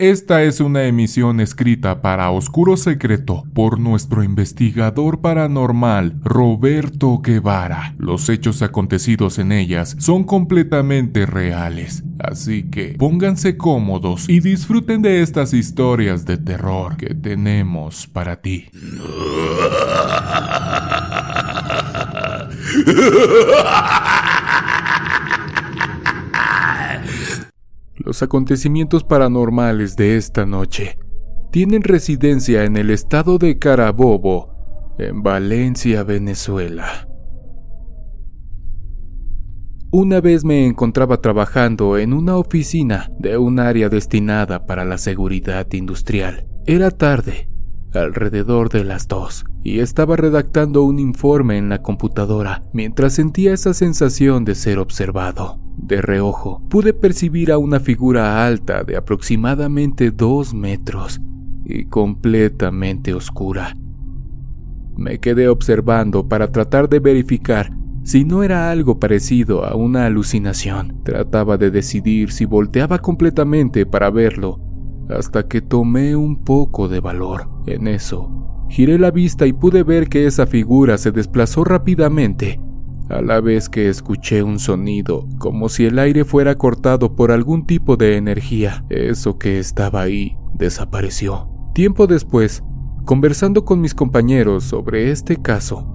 Esta 0.00 0.42
es 0.44 0.60
una 0.60 0.84
emisión 0.84 1.40
escrita 1.40 2.00
para 2.00 2.30
Oscuro 2.30 2.78
Secreto 2.78 3.44
por 3.52 3.78
nuestro 3.78 4.24
investigador 4.24 5.20
paranormal 5.20 6.18
Roberto 6.24 7.18
Guevara. 7.18 7.94
Los 7.98 8.30
hechos 8.30 8.62
acontecidos 8.62 9.38
en 9.38 9.52
ellas 9.52 9.96
son 9.98 10.24
completamente 10.24 11.26
reales, 11.26 12.02
así 12.18 12.62
que 12.70 12.94
pónganse 12.98 13.58
cómodos 13.58 14.26
y 14.30 14.40
disfruten 14.40 15.02
de 15.02 15.20
estas 15.20 15.52
historias 15.52 16.24
de 16.24 16.38
terror 16.38 16.96
que 16.96 17.14
tenemos 17.14 18.06
para 18.06 18.40
ti. 18.40 18.70
Los 28.10 28.24
acontecimientos 28.24 29.04
paranormales 29.04 29.94
de 29.94 30.16
esta 30.16 30.44
noche 30.44 30.98
tienen 31.52 31.84
residencia 31.84 32.64
en 32.64 32.76
el 32.76 32.90
estado 32.90 33.38
de 33.38 33.56
Carabobo, 33.60 34.96
en 34.98 35.22
Valencia, 35.22 36.02
Venezuela. 36.02 37.06
Una 39.92 40.20
vez 40.20 40.44
me 40.44 40.66
encontraba 40.66 41.20
trabajando 41.20 41.98
en 41.98 42.12
una 42.12 42.36
oficina 42.36 43.12
de 43.20 43.38
un 43.38 43.60
área 43.60 43.88
destinada 43.88 44.66
para 44.66 44.84
la 44.84 44.98
seguridad 44.98 45.72
industrial. 45.72 46.48
Era 46.66 46.90
tarde, 46.90 47.48
alrededor 47.94 48.68
de 48.68 48.84
las 48.84 49.08
dos, 49.08 49.44
y 49.62 49.80
estaba 49.80 50.16
redactando 50.16 50.82
un 50.82 50.98
informe 50.98 51.58
en 51.58 51.68
la 51.68 51.82
computadora 51.82 52.62
mientras 52.72 53.14
sentía 53.14 53.52
esa 53.52 53.74
sensación 53.74 54.44
de 54.44 54.54
ser 54.54 54.78
observado. 54.78 55.58
De 55.76 56.02
reojo, 56.02 56.62
pude 56.68 56.92
percibir 56.92 57.50
a 57.50 57.58
una 57.58 57.80
figura 57.80 58.46
alta 58.46 58.84
de 58.84 58.96
aproximadamente 58.96 60.10
dos 60.10 60.54
metros 60.54 61.20
y 61.64 61.86
completamente 61.86 63.14
oscura. 63.14 63.76
Me 64.96 65.18
quedé 65.18 65.48
observando 65.48 66.28
para 66.28 66.52
tratar 66.52 66.88
de 66.88 67.00
verificar 67.00 67.70
si 68.02 68.24
no 68.24 68.42
era 68.42 68.70
algo 68.70 68.98
parecido 68.98 69.64
a 69.64 69.74
una 69.74 70.06
alucinación. 70.06 71.02
Trataba 71.04 71.56
de 71.58 71.70
decidir 71.70 72.32
si 72.32 72.44
volteaba 72.44 72.98
completamente 72.98 73.86
para 73.86 74.10
verlo, 74.10 74.60
hasta 75.10 75.46
que 75.46 75.60
tomé 75.60 76.16
un 76.16 76.36
poco 76.44 76.88
de 76.88 77.00
valor. 77.00 77.48
En 77.66 77.86
eso, 77.88 78.66
giré 78.68 78.98
la 78.98 79.10
vista 79.10 79.46
y 79.46 79.52
pude 79.52 79.82
ver 79.82 80.08
que 80.08 80.26
esa 80.26 80.46
figura 80.46 80.98
se 80.98 81.12
desplazó 81.12 81.64
rápidamente 81.64 82.60
a 83.08 83.20
la 83.20 83.40
vez 83.40 83.68
que 83.68 83.88
escuché 83.88 84.42
un 84.42 84.60
sonido, 84.60 85.26
como 85.38 85.68
si 85.68 85.84
el 85.84 85.98
aire 85.98 86.24
fuera 86.24 86.56
cortado 86.56 87.16
por 87.16 87.32
algún 87.32 87.66
tipo 87.66 87.96
de 87.96 88.16
energía. 88.16 88.84
Eso 88.88 89.36
que 89.36 89.58
estaba 89.58 90.02
ahí 90.02 90.36
desapareció. 90.54 91.48
Tiempo 91.74 92.06
después, 92.06 92.62
conversando 93.04 93.64
con 93.64 93.80
mis 93.80 93.94
compañeros 93.94 94.62
sobre 94.62 95.10
este 95.10 95.36
caso, 95.36 95.86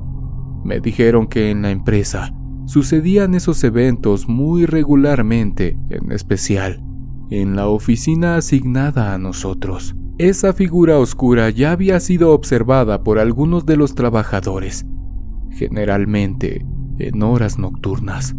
me 0.66 0.82
dijeron 0.82 1.28
que 1.28 1.52
en 1.52 1.62
la 1.62 1.72
empresa 1.72 2.34
sucedían 2.66 3.34
esos 3.34 3.64
eventos 3.64 4.28
muy 4.28 4.66
regularmente, 4.66 5.78
en 5.90 6.12
especial 6.12 6.85
en 7.30 7.56
la 7.56 7.68
oficina 7.68 8.38
asignada 8.38 9.14
a 9.14 9.18
nosotros. 9.18 9.96
Esa 10.18 10.54
figura 10.54 10.98
oscura 10.98 11.50
ya 11.50 11.72
había 11.72 12.00
sido 12.00 12.32
observada 12.32 13.04
por 13.04 13.20
algunos 13.20 13.66
de 13.66 13.76
los 13.76 13.96
trabajadores, 13.96 14.86
generalmente 15.52 16.66
en 17.00 17.24
horas 17.24 17.60
nocturnas. 17.60 18.36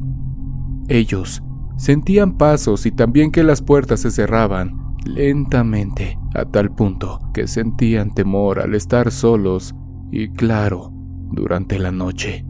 Ellos 0.89 1.43
sentían 1.77 2.39
pasos 2.39 2.87
y 2.87 2.93
también 2.93 3.31
que 3.31 3.43
las 3.43 3.61
puertas 3.61 4.01
se 4.01 4.11
cerraban 4.11 4.95
lentamente, 5.05 6.19
a 6.35 6.47
tal 6.47 6.75
punto 6.75 7.21
que 7.35 7.47
sentían 7.47 8.15
temor 8.15 8.59
al 8.61 8.75
estar 8.75 9.11
solos 9.11 9.75
y 10.11 10.29
claro, 10.29 10.93
durante 11.33 11.79
la 11.79 11.93
noche. 11.93 12.46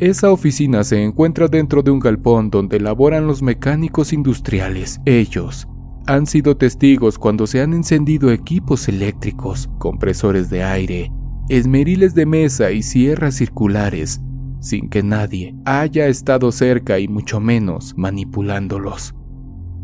Esa 0.00 0.30
oficina 0.32 0.82
se 0.82 1.02
encuentra 1.02 1.48
dentro 1.48 1.82
de 1.82 1.90
un 1.90 2.00
galpón 2.00 2.50
donde 2.50 2.80
laboran 2.80 3.26
los 3.26 3.42
mecánicos 3.42 4.12
industriales. 4.12 5.00
Ellos 5.04 5.68
han 6.06 6.26
sido 6.26 6.56
testigos 6.56 7.18
cuando 7.18 7.46
se 7.46 7.60
han 7.60 7.72
encendido 7.72 8.30
equipos 8.30 8.88
eléctricos, 8.88 9.70
compresores 9.78 10.50
de 10.50 10.62
aire, 10.62 11.12
esmeriles 11.48 12.14
de 12.14 12.26
mesa 12.26 12.72
y 12.72 12.82
sierras 12.82 13.36
circulares 13.36 14.20
sin 14.64 14.88
que 14.88 15.02
nadie 15.02 15.54
haya 15.66 16.06
estado 16.06 16.50
cerca 16.50 16.98
y 16.98 17.06
mucho 17.06 17.38
menos 17.38 17.92
manipulándolos. 17.96 19.14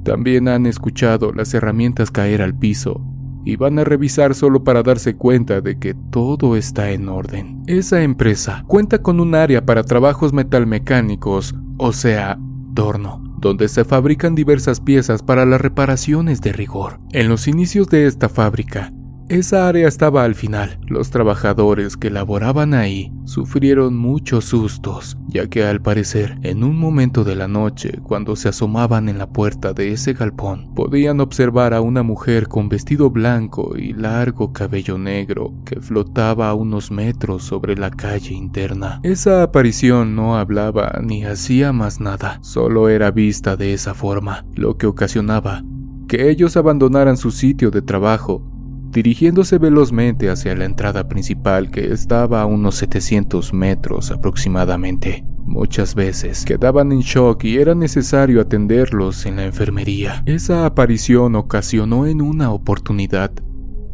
También 0.03 0.49
han 0.49 0.65
escuchado 0.65 1.33
las 1.33 1.53
herramientas 1.53 2.11
caer 2.11 2.41
al 2.41 2.59
piso 2.59 3.05
y 3.45 3.57
van 3.57 3.79
a 3.79 3.85
revisar 3.85 4.35
solo 4.35 4.65
para 4.65 4.83
darse 4.83 5.17
cuenta 5.17 5.61
de 5.61 5.79
que 5.79 5.95
todo 5.95 6.57
está 6.57 6.91
en 6.91 7.09
orden. 7.09 7.63
Esa 7.67 8.03
empresa 8.03 8.65
cuenta 8.67 9.03
con 9.03 9.21
un 9.21 9.35
área 9.35 9.65
para 9.65 9.83
trabajos 9.83 10.33
metalmecánicos, 10.33 11.55
o 11.79 11.93
sea, 11.93 12.39
torno, 12.75 13.23
donde 13.39 13.69
se 13.69 13.85
fabrican 13.85 14.35
diversas 14.35 14.81
piezas 14.81 15.23
para 15.23 15.45
las 15.47 15.61
reparaciones 15.61 16.41
de 16.41 16.53
rigor. 16.53 17.01
En 17.13 17.29
los 17.29 17.49
inicios 17.49 17.89
de 17.89 18.07
esta 18.07 18.29
fábrica, 18.29 18.93
esa 19.31 19.69
área 19.69 19.87
estaba 19.87 20.25
al 20.25 20.35
final. 20.35 20.81
Los 20.89 21.11
trabajadores 21.11 21.97
que 21.97 22.11
laboraban 22.11 22.75
ahí 22.75 23.13
sufrieron 23.25 23.97
muchos 23.97 24.47
sustos, 24.47 25.17
ya 25.29 25.47
que 25.47 25.65
al 25.65 25.81
parecer, 25.81 26.37
en 26.43 26.65
un 26.65 26.77
momento 26.77 27.23
de 27.23 27.37
la 27.37 27.47
noche, 27.47 28.01
cuando 28.03 28.35
se 28.35 28.49
asomaban 28.49 29.09
en 29.09 29.19
la 29.19 29.29
puerta 29.29 29.73
de 29.73 29.93
ese 29.93 30.15
galpón, 30.15 30.75
podían 30.75 31.21
observar 31.21 31.75
a 31.75 31.81
una 31.81 32.03
mujer 32.03 32.49
con 32.49 32.69
vestido 32.69 33.11
blanco 33.11 33.77
y 33.77 33.93
largo 33.93 34.53
cabello 34.53 34.99
negro 34.99 35.55
que 35.65 35.81
flotaba 35.81 36.49
a 36.49 36.55
unos 36.55 36.91
metros 36.91 37.45
sobre 37.45 37.77
la 37.77 37.91
calle 37.91 38.35
interna. 38.35 38.99
Esa 39.05 39.45
aparición 39.45 40.17
no 40.17 40.37
hablaba 40.37 40.99
ni 41.05 41.25
hacía 41.25 41.73
más 41.73 42.01
nada, 42.01 42.41
solo 42.43 42.89
era 42.89 43.13
vista 43.13 43.57
de 43.57 43.75
esa 43.75 43.95
forma, 43.95 44.45
lo 44.57 44.77
que 44.77 44.89
ocasionaba 44.89 45.63
que 46.11 46.29
ellos 46.29 46.57
abandonaran 46.57 47.17
su 47.17 47.31
sitio 47.31 47.71
de 47.71 47.83
trabajo 47.83 48.43
dirigiéndose 48.91 49.59
velozmente 49.59 50.31
hacia 50.31 50.57
la 50.57 50.65
entrada 50.65 51.09
principal 51.09 51.71
que 51.71 51.93
estaba 51.93 52.43
a 52.43 52.47
unos 52.47 52.77
700 52.77 53.53
metros 53.53 54.11
aproximadamente. 54.11 55.25
Muchas 55.45 55.95
veces 55.95 56.45
quedaban 56.45 56.93
en 56.93 57.01
shock 57.01 57.45
y 57.45 57.59
era 57.59 57.75
necesario 57.75 58.41
atenderlos 58.41 59.27
en 59.27 59.37
la 59.37 59.45
enfermería. 59.45 60.23
Esa 60.27 60.67
aparición 60.67 61.35
ocasionó 61.35 62.07
en 62.07 62.21
una 62.21 62.53
oportunidad 62.53 63.33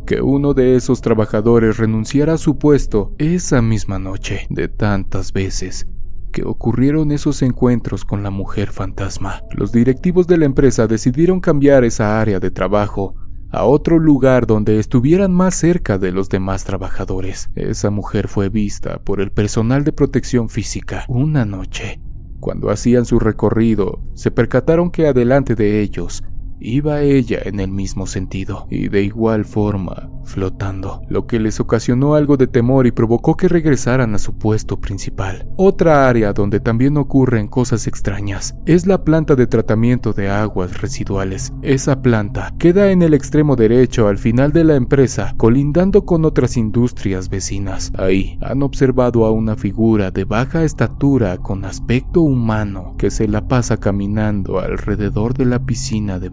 que 0.07 0.23
uno 0.23 0.55
de 0.55 0.77
esos 0.77 1.01
trabajadores 1.01 1.78
renunciara 1.78 2.34
a 2.34 2.39
su 2.39 2.59
puesto 2.59 3.15
esa 3.19 3.61
misma 3.61 3.99
noche, 3.99 4.47
de 4.51 4.69
tantas 4.69 5.33
veces 5.33 5.87
que 6.33 6.45
ocurrieron 6.45 7.13
esos 7.13 7.41
encuentros 7.41 8.05
con 8.05 8.23
la 8.23 8.31
mujer 8.31 8.71
fantasma. 8.71 9.43
Los 9.53 9.73
directivos 9.73 10.27
de 10.27 10.37
la 10.37 10.45
empresa 10.45 10.87
decidieron 10.87 11.41
cambiar 11.41 11.83
esa 11.84 12.21
área 12.21 12.39
de 12.39 12.51
trabajo 12.51 13.15
a 13.51 13.65
otro 13.65 13.99
lugar 13.99 14.47
donde 14.47 14.79
estuvieran 14.79 15.33
más 15.33 15.55
cerca 15.55 15.99
de 15.99 16.12
los 16.12 16.29
demás 16.29 16.65
trabajadores. 16.65 17.51
Esa 17.55 17.91
mujer 17.91 18.29
fue 18.29 18.49
vista 18.49 18.99
por 18.99 19.21
el 19.21 19.31
personal 19.31 19.84
de 19.84 19.93
protección 19.93 20.49
física 20.49 21.05
una 21.09 21.45
noche. 21.45 22.01
Cuando 22.41 22.71
hacían 22.71 23.05
su 23.05 23.19
recorrido, 23.19 24.01
se 24.15 24.31
percataron 24.31 24.91
que 24.91 25.07
adelante 25.07 25.55
de 25.55 25.81
ellos 25.81 26.23
Iba 26.59 27.03
ella 27.03 27.41
en 27.45 27.61
el 27.61 27.71
mismo 27.71 28.07
sentido 28.07 28.67
y 28.71 28.89
de 28.89 29.03
igual 29.03 29.45
forma 29.45 30.11
flotando, 30.26 31.03
lo 31.09 31.26
que 31.26 31.41
les 31.41 31.60
ocasionó 31.60 32.14
algo 32.14 32.37
de 32.37 32.47
temor 32.47 32.87
y 32.87 32.92
provocó 32.92 33.37
que 33.37 33.48
regresaran 33.48 34.14
a 34.14 34.19
su 34.19 34.37
puesto 34.37 34.81
principal. 34.81 35.48
Otra 35.56 36.09
área 36.09 36.32
donde 36.32 36.60
también 36.60 36.97
ocurren 36.97 37.48
cosas 37.48 37.87
extrañas 37.87 38.56
es 38.66 38.86
la 38.86 39.04
planta 39.04 39.34
de 39.34 39.47
tratamiento 39.47 40.12
de 40.12 40.28
aguas 40.31 40.81
residuales. 40.81 41.53
Esa 41.62 42.03
planta 42.03 42.54
queda 42.59 42.91
en 42.91 43.03
el 43.03 43.15
extremo 43.15 43.56
derecho 43.56 44.09
al 44.09 44.18
final 44.18 44.53
de 44.53 44.65
la 44.65 44.77
empresa, 44.77 45.34
colindando 45.36 46.04
con 46.04 46.24
otras 46.24 46.56
industrias 46.56 47.28
vecinas. 47.28 47.92
Ahí 47.97 48.39
han 48.42 48.62
observado 48.62 49.24
a 49.24 49.30
una 49.30 49.56
figura 49.56 50.10
de 50.10 50.24
baja 50.24 50.65
estatura 50.65 51.39
con 51.39 51.65
aspecto 51.65 52.21
humano 52.21 52.95
que 52.98 53.10
se 53.10 53.28
la 53.28 53.48
pasa 53.48 53.78
caminando 53.78 54.60
alrededor 54.60 55.34
de 55.34 55.47
la 55.47 55.59
piscina 55.59 56.18
de 56.18 56.30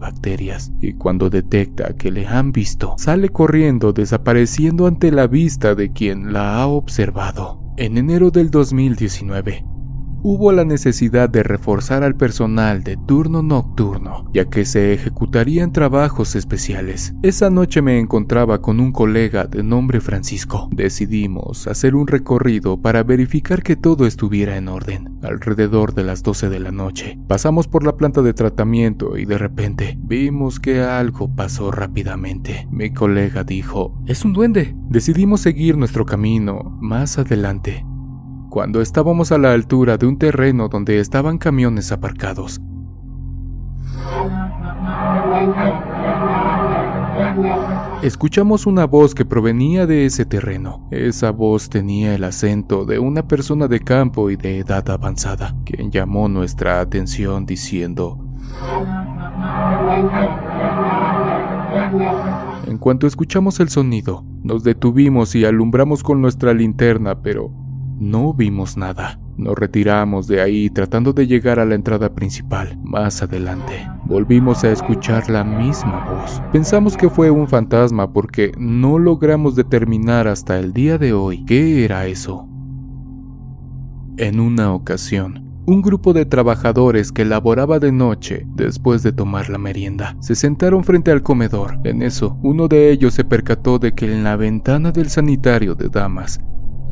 y 0.80 0.92
cuando 0.94 1.30
detecta 1.30 1.94
que 1.96 2.10
le 2.10 2.26
han 2.26 2.52
visto, 2.52 2.94
sale 2.98 3.28
corriendo 3.30 3.83
desapareciendo 3.92 4.86
ante 4.86 5.12
la 5.12 5.26
vista 5.26 5.74
de 5.74 5.92
quien 5.92 6.32
la 6.32 6.60
ha 6.60 6.66
observado. 6.66 7.60
En 7.76 7.98
enero 7.98 8.30
del 8.30 8.50
2019, 8.50 9.64
hubo 10.24 10.52
la 10.52 10.64
necesidad 10.64 11.28
de 11.28 11.42
reforzar 11.42 12.02
al 12.02 12.16
personal 12.16 12.82
de 12.82 12.96
turno 12.96 13.42
nocturno, 13.42 14.24
ya 14.32 14.46
que 14.46 14.64
se 14.64 14.94
ejecutarían 14.94 15.70
trabajos 15.70 16.34
especiales. 16.34 17.14
Esa 17.22 17.50
noche 17.50 17.82
me 17.82 17.98
encontraba 17.98 18.62
con 18.62 18.80
un 18.80 18.90
colega 18.90 19.44
de 19.44 19.62
nombre 19.62 20.00
Francisco. 20.00 20.70
Decidimos 20.72 21.66
hacer 21.66 21.94
un 21.94 22.06
recorrido 22.06 22.80
para 22.80 23.02
verificar 23.02 23.62
que 23.62 23.76
todo 23.76 24.06
estuviera 24.06 24.56
en 24.56 24.68
orden. 24.68 25.18
Alrededor 25.22 25.92
de 25.92 26.04
las 26.04 26.22
12 26.22 26.48
de 26.48 26.58
la 26.58 26.72
noche, 26.72 27.18
pasamos 27.28 27.68
por 27.68 27.84
la 27.84 27.98
planta 27.98 28.22
de 28.22 28.32
tratamiento 28.32 29.18
y 29.18 29.26
de 29.26 29.36
repente 29.36 29.98
vimos 30.00 30.58
que 30.58 30.80
algo 30.80 31.36
pasó 31.36 31.70
rápidamente. 31.70 32.66
Mi 32.70 32.94
colega 32.94 33.44
dijo, 33.44 34.02
es 34.06 34.24
un 34.24 34.32
duende. 34.32 34.74
Decidimos 34.88 35.42
seguir 35.42 35.76
nuestro 35.76 36.06
camino 36.06 36.78
más 36.80 37.18
adelante. 37.18 37.84
Cuando 38.54 38.80
estábamos 38.80 39.32
a 39.32 39.38
la 39.38 39.52
altura 39.52 39.98
de 39.98 40.06
un 40.06 40.16
terreno 40.16 40.68
donde 40.68 41.00
estaban 41.00 41.38
camiones 41.38 41.90
aparcados, 41.90 42.60
Escuchamos 48.02 48.66
una 48.66 48.84
voz 48.84 49.12
que 49.12 49.24
provenía 49.24 49.88
de 49.88 50.06
ese 50.06 50.24
terreno. 50.24 50.86
Esa 50.92 51.32
voz 51.32 51.68
tenía 51.68 52.14
el 52.14 52.22
acento 52.22 52.84
de 52.84 53.00
una 53.00 53.26
persona 53.26 53.66
de 53.66 53.80
campo 53.80 54.30
y 54.30 54.36
de 54.36 54.60
edad 54.60 54.88
avanzada, 54.88 55.56
quien 55.64 55.90
llamó 55.90 56.28
nuestra 56.28 56.80
atención 56.80 57.46
diciendo... 57.46 58.24
En 62.68 62.78
cuanto 62.78 63.08
escuchamos 63.08 63.58
el 63.58 63.68
sonido, 63.68 64.24
nos 64.44 64.62
detuvimos 64.62 65.34
y 65.34 65.44
alumbramos 65.44 66.04
con 66.04 66.22
nuestra 66.22 66.54
linterna, 66.54 67.20
pero 67.20 67.63
no 68.04 68.34
vimos 68.34 68.76
nada. 68.76 69.18
Nos 69.36 69.58
retiramos 69.58 70.28
de 70.28 70.40
ahí 70.40 70.70
tratando 70.70 71.12
de 71.12 71.26
llegar 71.26 71.58
a 71.58 71.64
la 71.64 71.74
entrada 71.74 72.14
principal. 72.14 72.78
Más 72.84 73.22
adelante, 73.22 73.88
volvimos 74.04 74.62
a 74.62 74.70
escuchar 74.70 75.28
la 75.28 75.42
misma 75.42 76.04
voz. 76.10 76.40
Pensamos 76.52 76.96
que 76.96 77.10
fue 77.10 77.30
un 77.30 77.48
fantasma 77.48 78.12
porque 78.12 78.52
no 78.58 78.98
logramos 78.98 79.56
determinar 79.56 80.28
hasta 80.28 80.58
el 80.58 80.72
día 80.72 80.98
de 80.98 81.12
hoy 81.12 81.44
qué 81.44 81.84
era 81.84 82.06
eso. 82.06 82.46
En 84.16 84.38
una 84.38 84.72
ocasión, 84.72 85.44
un 85.66 85.82
grupo 85.82 86.12
de 86.12 86.26
trabajadores 86.26 87.10
que 87.10 87.24
laboraba 87.24 87.80
de 87.80 87.90
noche, 87.90 88.46
después 88.54 89.02
de 89.02 89.12
tomar 89.12 89.48
la 89.48 89.58
merienda, 89.58 90.16
se 90.20 90.36
sentaron 90.36 90.84
frente 90.84 91.10
al 91.10 91.22
comedor. 91.22 91.80
En 91.84 92.02
eso, 92.02 92.38
uno 92.42 92.68
de 92.68 92.92
ellos 92.92 93.14
se 93.14 93.24
percató 93.24 93.80
de 93.80 93.94
que 93.94 94.04
en 94.04 94.22
la 94.22 94.36
ventana 94.36 94.92
del 94.92 95.08
sanitario 95.08 95.74
de 95.74 95.88
damas 95.88 96.38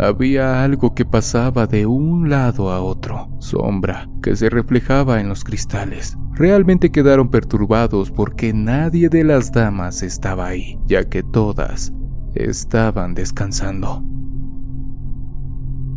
había 0.02 0.64
algo 0.64 0.94
que 0.94 1.04
pasaba 1.04 1.66
de 1.66 1.86
un 1.86 2.28
lado 2.28 2.70
a 2.70 2.82
otro, 2.82 3.28
sombra, 3.38 4.08
que 4.22 4.36
se 4.36 4.50
reflejaba 4.50 5.20
en 5.20 5.28
los 5.28 5.44
cristales. 5.44 6.16
Realmente 6.34 6.90
quedaron 6.90 7.30
perturbados 7.30 8.10
porque 8.10 8.52
nadie 8.52 9.08
de 9.08 9.24
las 9.24 9.52
damas 9.52 10.02
estaba 10.02 10.46
ahí, 10.48 10.78
ya 10.86 11.08
que 11.08 11.22
todas 11.22 11.92
estaban 12.34 13.14
descansando. 13.14 14.02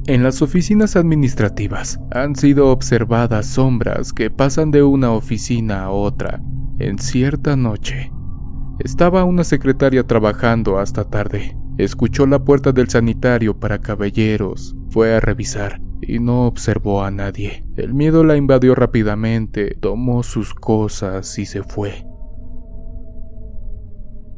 En 0.07 0.21
las 0.21 0.43
oficinas 0.43 0.95
administrativas 0.95 1.99
han 2.11 2.35
sido 2.35 2.67
observadas 2.67 3.47
sombras 3.47 4.13
que 4.13 4.29
pasan 4.29 4.69
de 4.69 4.83
una 4.83 5.11
oficina 5.11 5.83
a 5.85 5.89
otra 5.89 6.43
en 6.77 6.99
cierta 6.99 7.55
noche. 7.55 8.11
Estaba 8.79 9.23
una 9.23 9.43
secretaria 9.43 10.05
trabajando 10.05 10.77
hasta 10.77 11.05
tarde, 11.05 11.57
Escuchó 11.77 12.25
la 12.25 12.43
puerta 12.43 12.71
del 12.71 12.89
sanitario 12.89 13.59
para 13.59 13.79
caballeros, 13.79 14.75
fue 14.89 15.13
a 15.13 15.19
revisar 15.19 15.81
y 16.01 16.19
no 16.19 16.47
observó 16.47 17.03
a 17.03 17.11
nadie. 17.11 17.65
El 17.75 17.93
miedo 17.93 18.23
la 18.23 18.37
invadió 18.37 18.75
rápidamente, 18.75 19.75
tomó 19.79 20.23
sus 20.23 20.53
cosas 20.53 21.37
y 21.37 21.45
se 21.45 21.63
fue. 21.63 22.05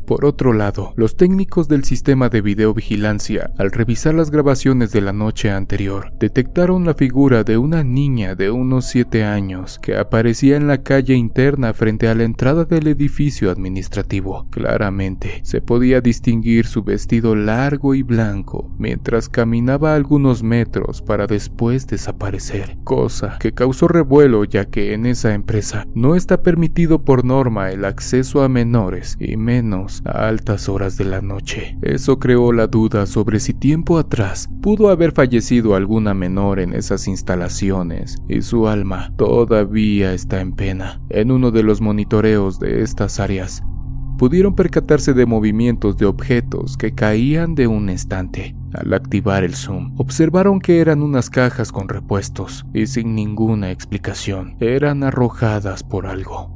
Por 0.07 0.23
otro 0.23 0.53
lado, 0.53 0.93
los 0.95 1.17
técnicos 1.17 1.67
del 1.67 1.83
sistema 1.83 2.29
de 2.29 2.39
videovigilancia, 2.39 3.51
al 3.57 3.73
revisar 3.73 4.15
las 4.15 4.31
grabaciones 4.31 4.93
de 4.93 5.01
la 5.01 5.11
noche 5.11 5.51
anterior, 5.51 6.13
detectaron 6.17 6.85
la 6.85 6.93
figura 6.93 7.43
de 7.43 7.57
una 7.57 7.83
niña 7.83 8.33
de 8.33 8.49
unos 8.49 8.85
7 8.85 9.25
años 9.25 9.79
que 9.79 9.97
aparecía 9.97 10.55
en 10.55 10.65
la 10.65 10.81
calle 10.81 11.13
interna 11.15 11.73
frente 11.73 12.07
a 12.07 12.15
la 12.15 12.23
entrada 12.23 12.63
del 12.63 12.87
edificio 12.87 13.51
administrativo. 13.51 14.47
Claramente, 14.49 15.41
se 15.43 15.59
podía 15.59 15.99
distinguir 15.99 16.67
su 16.67 16.83
vestido 16.83 17.35
largo 17.35 17.93
y 17.93 18.01
blanco 18.01 18.71
mientras 18.79 19.27
caminaba 19.27 19.93
algunos 19.93 20.41
metros 20.41 21.01
para 21.01 21.27
después 21.27 21.85
desaparecer, 21.85 22.77
cosa 22.85 23.37
que 23.41 23.51
causó 23.51 23.89
revuelo 23.89 24.45
ya 24.45 24.63
que 24.63 24.93
en 24.93 25.05
esa 25.05 25.33
empresa 25.33 25.85
no 25.95 26.15
está 26.15 26.43
permitido 26.43 27.03
por 27.03 27.25
norma 27.25 27.71
el 27.71 27.83
acceso 27.83 28.41
a 28.41 28.47
menores 28.47 29.17
y 29.19 29.35
menos 29.35 29.96
a 30.05 30.27
altas 30.27 30.69
horas 30.69 30.97
de 30.97 31.05
la 31.05 31.21
noche. 31.21 31.77
Eso 31.81 32.19
creó 32.19 32.51
la 32.53 32.67
duda 32.67 33.05
sobre 33.05 33.39
si 33.39 33.53
tiempo 33.53 33.97
atrás 33.97 34.49
pudo 34.61 34.89
haber 34.89 35.11
fallecido 35.11 35.75
alguna 35.75 36.13
menor 36.13 36.59
en 36.59 36.73
esas 36.73 37.07
instalaciones 37.07 38.17
y 38.27 38.41
su 38.41 38.67
alma 38.67 39.13
todavía 39.17 40.13
está 40.13 40.41
en 40.41 40.53
pena. 40.53 41.01
En 41.09 41.31
uno 41.31 41.51
de 41.51 41.63
los 41.63 41.81
monitoreos 41.81 42.59
de 42.59 42.81
estas 42.81 43.19
áreas, 43.19 43.63
pudieron 44.17 44.55
percatarse 44.55 45.13
de 45.13 45.25
movimientos 45.25 45.97
de 45.97 46.05
objetos 46.05 46.75
que 46.75 46.93
caían 46.93 47.55
de 47.55 47.67
un 47.67 47.89
estante. 47.89 48.55
Al 48.73 48.93
activar 48.93 49.43
el 49.43 49.55
zoom, 49.55 49.93
observaron 49.97 50.59
que 50.59 50.81
eran 50.81 51.01
unas 51.01 51.29
cajas 51.29 51.71
con 51.71 51.87
repuestos 51.87 52.65
y 52.73 52.87
sin 52.87 53.15
ninguna 53.15 53.71
explicación, 53.71 54.57
eran 54.59 55.03
arrojadas 55.03 55.83
por 55.83 56.07
algo. 56.07 56.51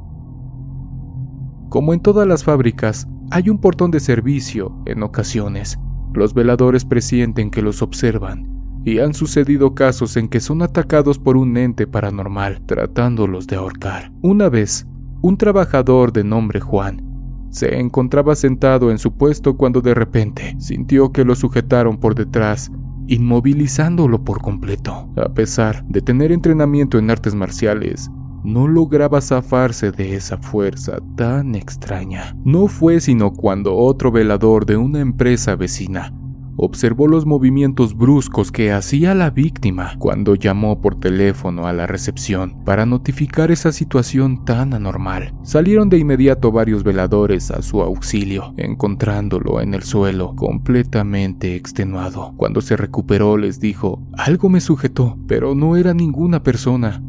Como 1.70 1.94
en 1.94 2.00
todas 2.00 2.26
las 2.26 2.44
fábricas, 2.44 3.08
hay 3.32 3.48
un 3.48 3.56
portón 3.56 3.90
de 3.90 3.98
servicio 3.98 4.76
en 4.84 5.02
ocasiones. 5.02 5.78
Los 6.12 6.34
veladores 6.34 6.84
presienten 6.84 7.50
que 7.50 7.62
los 7.62 7.80
observan 7.80 8.46
y 8.84 8.98
han 8.98 9.14
sucedido 9.14 9.74
casos 9.74 10.18
en 10.18 10.28
que 10.28 10.38
son 10.38 10.60
atacados 10.60 11.18
por 11.18 11.38
un 11.38 11.56
ente 11.56 11.86
paranormal 11.86 12.60
tratándolos 12.66 13.46
de 13.46 13.56
ahorcar. 13.56 14.12
Una 14.20 14.50
vez, 14.50 14.86
un 15.22 15.38
trabajador 15.38 16.12
de 16.12 16.24
nombre 16.24 16.60
Juan 16.60 17.08
se 17.48 17.78
encontraba 17.78 18.34
sentado 18.34 18.90
en 18.90 18.98
su 18.98 19.16
puesto 19.16 19.56
cuando 19.56 19.80
de 19.80 19.94
repente 19.94 20.54
sintió 20.58 21.10
que 21.10 21.24
lo 21.24 21.34
sujetaron 21.34 21.96
por 21.96 22.14
detrás, 22.14 22.70
inmovilizándolo 23.06 24.24
por 24.24 24.42
completo. 24.42 25.08
A 25.16 25.32
pesar 25.32 25.86
de 25.86 26.02
tener 26.02 26.32
entrenamiento 26.32 26.98
en 26.98 27.10
artes 27.10 27.34
marciales, 27.34 28.10
no 28.44 28.68
lograba 28.68 29.20
zafarse 29.20 29.92
de 29.92 30.14
esa 30.14 30.38
fuerza 30.38 30.98
tan 31.16 31.54
extraña. 31.54 32.36
No 32.44 32.66
fue 32.66 33.00
sino 33.00 33.32
cuando 33.32 33.76
otro 33.76 34.10
velador 34.10 34.66
de 34.66 34.76
una 34.76 35.00
empresa 35.00 35.56
vecina 35.56 36.12
observó 36.56 37.08
los 37.08 37.26
movimientos 37.26 37.96
bruscos 37.96 38.52
que 38.52 38.72
hacía 38.72 39.14
la 39.14 39.30
víctima 39.30 39.94
cuando 39.98 40.34
llamó 40.34 40.80
por 40.80 40.98
teléfono 40.98 41.66
a 41.66 41.72
la 41.72 41.86
recepción 41.86 42.62
para 42.64 42.86
notificar 42.86 43.50
esa 43.50 43.72
situación 43.72 44.44
tan 44.44 44.74
anormal. 44.74 45.34
Salieron 45.42 45.88
de 45.88 45.98
inmediato 45.98 46.52
varios 46.52 46.84
veladores 46.84 47.50
a 47.50 47.62
su 47.62 47.82
auxilio, 47.82 48.54
encontrándolo 48.56 49.60
en 49.60 49.74
el 49.74 49.82
suelo 49.82 50.34
completamente 50.36 51.56
extenuado. 51.56 52.34
Cuando 52.36 52.60
se 52.60 52.76
recuperó 52.76 53.36
les 53.36 53.60
dijo, 53.60 54.02
algo 54.16 54.48
me 54.48 54.60
sujetó, 54.60 55.18
pero 55.26 55.54
no 55.54 55.76
era 55.76 55.94
ninguna 55.94 56.42
persona. 56.42 57.02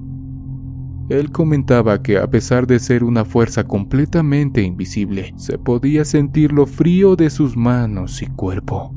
Él 1.14 1.32
comentaba 1.32 2.02
que 2.02 2.18
a 2.18 2.28
pesar 2.28 2.66
de 2.66 2.80
ser 2.80 3.04
una 3.04 3.24
fuerza 3.24 3.66
completamente 3.66 4.64
invisible, 4.64 5.32
se 5.38 5.60
podía 5.60 6.06
sentir 6.06 6.52
lo 6.52 6.66
frío 6.66 7.16
de 7.16 7.30
sus 7.30 7.56
manos 7.56 8.24
y 8.24 8.26
cuerpo. 8.26 8.92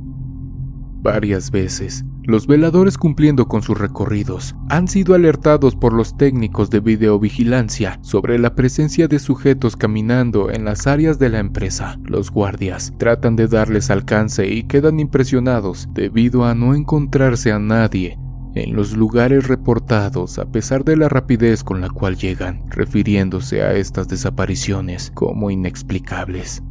Varias 1.02 1.50
veces, 1.50 2.06
los 2.22 2.46
veladores 2.46 2.96
cumpliendo 2.96 3.48
con 3.48 3.60
sus 3.60 3.76
recorridos 3.78 4.56
han 4.70 4.88
sido 4.88 5.14
alertados 5.14 5.76
por 5.76 5.92
los 5.92 6.16
técnicos 6.16 6.70
de 6.70 6.80
videovigilancia 6.80 7.98
sobre 8.00 8.38
la 8.38 8.54
presencia 8.54 9.08
de 9.08 9.18
sujetos 9.18 9.76
caminando 9.76 10.50
en 10.50 10.64
las 10.64 10.86
áreas 10.86 11.18
de 11.18 11.28
la 11.28 11.40
empresa. 11.40 11.98
Los 12.02 12.30
guardias 12.30 12.94
tratan 12.96 13.36
de 13.36 13.46
darles 13.46 13.90
alcance 13.90 14.48
y 14.48 14.62
quedan 14.62 15.00
impresionados 15.00 15.86
debido 15.92 16.46
a 16.46 16.54
no 16.54 16.74
encontrarse 16.74 17.52
a 17.52 17.58
nadie 17.58 18.18
en 18.56 18.74
los 18.74 18.96
lugares 18.96 19.48
reportados 19.48 20.38
a 20.38 20.46
pesar 20.46 20.84
de 20.84 20.96
la 20.96 21.08
rapidez 21.08 21.62
con 21.62 21.80
la 21.80 21.90
cual 21.90 22.16
llegan, 22.16 22.62
refiriéndose 22.70 23.62
a 23.62 23.74
estas 23.74 24.08
desapariciones 24.08 25.10
como 25.14 25.50
inexplicables. 25.50 26.62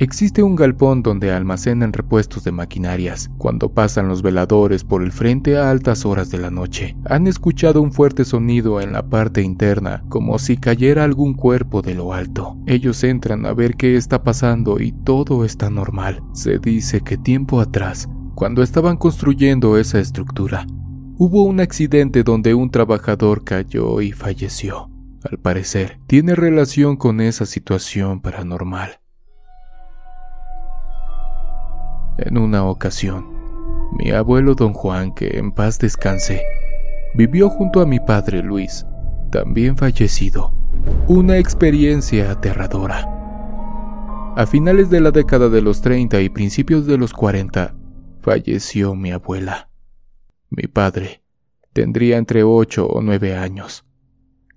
Existe 0.00 0.44
un 0.44 0.54
galpón 0.54 1.02
donde 1.02 1.32
almacenan 1.32 1.92
repuestos 1.92 2.44
de 2.44 2.52
maquinarias. 2.52 3.32
Cuando 3.36 3.74
pasan 3.74 4.06
los 4.06 4.22
veladores 4.22 4.84
por 4.84 5.02
el 5.02 5.10
frente 5.10 5.56
a 5.56 5.70
altas 5.70 6.06
horas 6.06 6.30
de 6.30 6.38
la 6.38 6.52
noche, 6.52 6.96
han 7.04 7.26
escuchado 7.26 7.82
un 7.82 7.92
fuerte 7.92 8.24
sonido 8.24 8.80
en 8.80 8.92
la 8.92 9.08
parte 9.08 9.42
interna, 9.42 10.04
como 10.08 10.38
si 10.38 10.56
cayera 10.56 11.02
algún 11.02 11.34
cuerpo 11.34 11.82
de 11.82 11.96
lo 11.96 12.12
alto. 12.12 12.56
Ellos 12.66 13.02
entran 13.02 13.44
a 13.44 13.52
ver 13.54 13.74
qué 13.74 13.96
está 13.96 14.22
pasando 14.22 14.78
y 14.78 14.92
todo 14.92 15.44
está 15.44 15.68
normal. 15.68 16.22
Se 16.32 16.60
dice 16.60 17.00
que 17.00 17.18
tiempo 17.18 17.60
atrás 17.60 18.08
Cuando 18.38 18.62
estaban 18.62 18.96
construyendo 18.96 19.78
esa 19.78 19.98
estructura, 19.98 20.64
hubo 21.16 21.42
un 21.42 21.58
accidente 21.58 22.22
donde 22.22 22.54
un 22.54 22.70
trabajador 22.70 23.42
cayó 23.42 24.00
y 24.00 24.12
falleció. 24.12 24.88
Al 25.28 25.38
parecer, 25.38 25.98
tiene 26.06 26.36
relación 26.36 26.96
con 26.96 27.20
esa 27.20 27.46
situación 27.46 28.20
paranormal. 28.20 29.00
En 32.18 32.38
una 32.38 32.62
ocasión, 32.62 33.26
mi 33.98 34.12
abuelo 34.12 34.54
don 34.54 34.72
Juan, 34.72 35.12
que 35.12 35.36
en 35.36 35.50
paz 35.50 35.80
descanse, 35.80 36.44
vivió 37.16 37.50
junto 37.50 37.80
a 37.80 37.86
mi 37.86 37.98
padre 37.98 38.44
Luis, 38.44 38.86
también 39.32 39.76
fallecido, 39.76 40.54
una 41.08 41.38
experiencia 41.38 42.30
aterradora. 42.30 43.04
A 44.36 44.46
finales 44.46 44.90
de 44.90 45.00
la 45.00 45.10
década 45.10 45.48
de 45.48 45.60
los 45.60 45.80
30 45.80 46.20
y 46.20 46.28
principios 46.28 46.86
de 46.86 46.98
los 46.98 47.12
40, 47.12 47.74
falleció 48.28 48.94
mi 48.94 49.10
abuela. 49.10 49.70
Mi 50.50 50.64
padre 50.64 51.22
tendría 51.72 52.18
entre 52.18 52.42
8 52.42 52.86
o 52.86 53.00
9 53.00 53.34
años. 53.34 53.86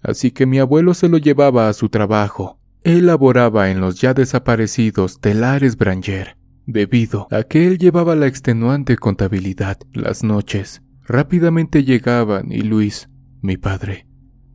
Así 0.02 0.32
que 0.32 0.46
mi 0.46 0.60
abuelo 0.60 0.94
se 0.94 1.08
lo 1.08 1.18
llevaba 1.18 1.70
a 1.70 1.74
su 1.74 1.88
trabajo. 1.88 2.60
Él 2.84 3.06
laboraba 3.06 3.70
en 3.70 3.80
los 3.80 4.02
ya 4.02 4.14
desaparecidos 4.14 5.22
telares 5.22 5.78
Branger, 5.78 6.36
debido 6.66 7.30
a 7.32 7.44
que 7.44 7.66
él 7.66 7.78
llevaba 7.78 8.18
la 8.18 8.28
extenuante 8.28 8.98
contabilidad. 8.98 9.78
Las 9.94 10.22
noches 10.22 10.82
rápidamente 11.06 11.86
llegaban 11.86 12.52
y 12.52 12.64
Luis, 12.64 13.08
mi 13.42 13.56
padre, 13.56 14.06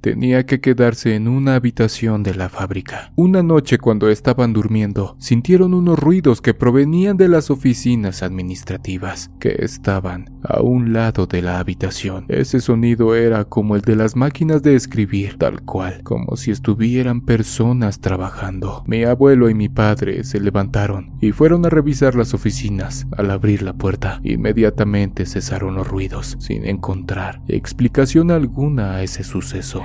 Tenía 0.06 0.46
que 0.46 0.60
quedarse 0.60 1.16
en 1.16 1.26
una 1.26 1.56
habitación 1.56 2.22
de 2.22 2.32
la 2.32 2.48
fábrica. 2.48 3.10
Una 3.16 3.42
noche 3.42 3.76
cuando 3.78 4.08
estaban 4.08 4.52
durmiendo, 4.52 5.16
sintieron 5.18 5.74
unos 5.74 5.98
ruidos 5.98 6.40
que 6.40 6.54
provenían 6.54 7.16
de 7.16 7.26
las 7.26 7.50
oficinas 7.50 8.22
administrativas, 8.22 9.32
que 9.40 9.56
estaban 9.58 10.30
a 10.44 10.60
un 10.60 10.92
lado 10.92 11.26
de 11.26 11.42
la 11.42 11.58
habitación. 11.58 12.24
Ese 12.28 12.60
sonido 12.60 13.16
era 13.16 13.46
como 13.46 13.74
el 13.74 13.82
de 13.82 13.96
las 13.96 14.14
máquinas 14.14 14.62
de 14.62 14.76
escribir, 14.76 15.38
tal 15.38 15.62
cual, 15.62 16.04
como 16.04 16.36
si 16.36 16.52
estuvieran 16.52 17.22
personas 17.22 17.98
trabajando. 18.00 18.84
Mi 18.86 19.02
abuelo 19.02 19.50
y 19.50 19.54
mi 19.54 19.68
padre 19.68 20.22
se 20.22 20.38
levantaron 20.38 21.16
y 21.20 21.32
fueron 21.32 21.66
a 21.66 21.68
revisar 21.68 22.14
las 22.14 22.32
oficinas. 22.32 23.08
Al 23.16 23.32
abrir 23.32 23.62
la 23.62 23.72
puerta, 23.72 24.20
inmediatamente 24.22 25.26
cesaron 25.26 25.74
los 25.74 25.88
ruidos, 25.88 26.36
sin 26.38 26.64
encontrar 26.64 27.42
explicación 27.48 28.30
alguna 28.30 28.92
a 28.92 29.02
ese 29.02 29.24
suceso. 29.24 29.82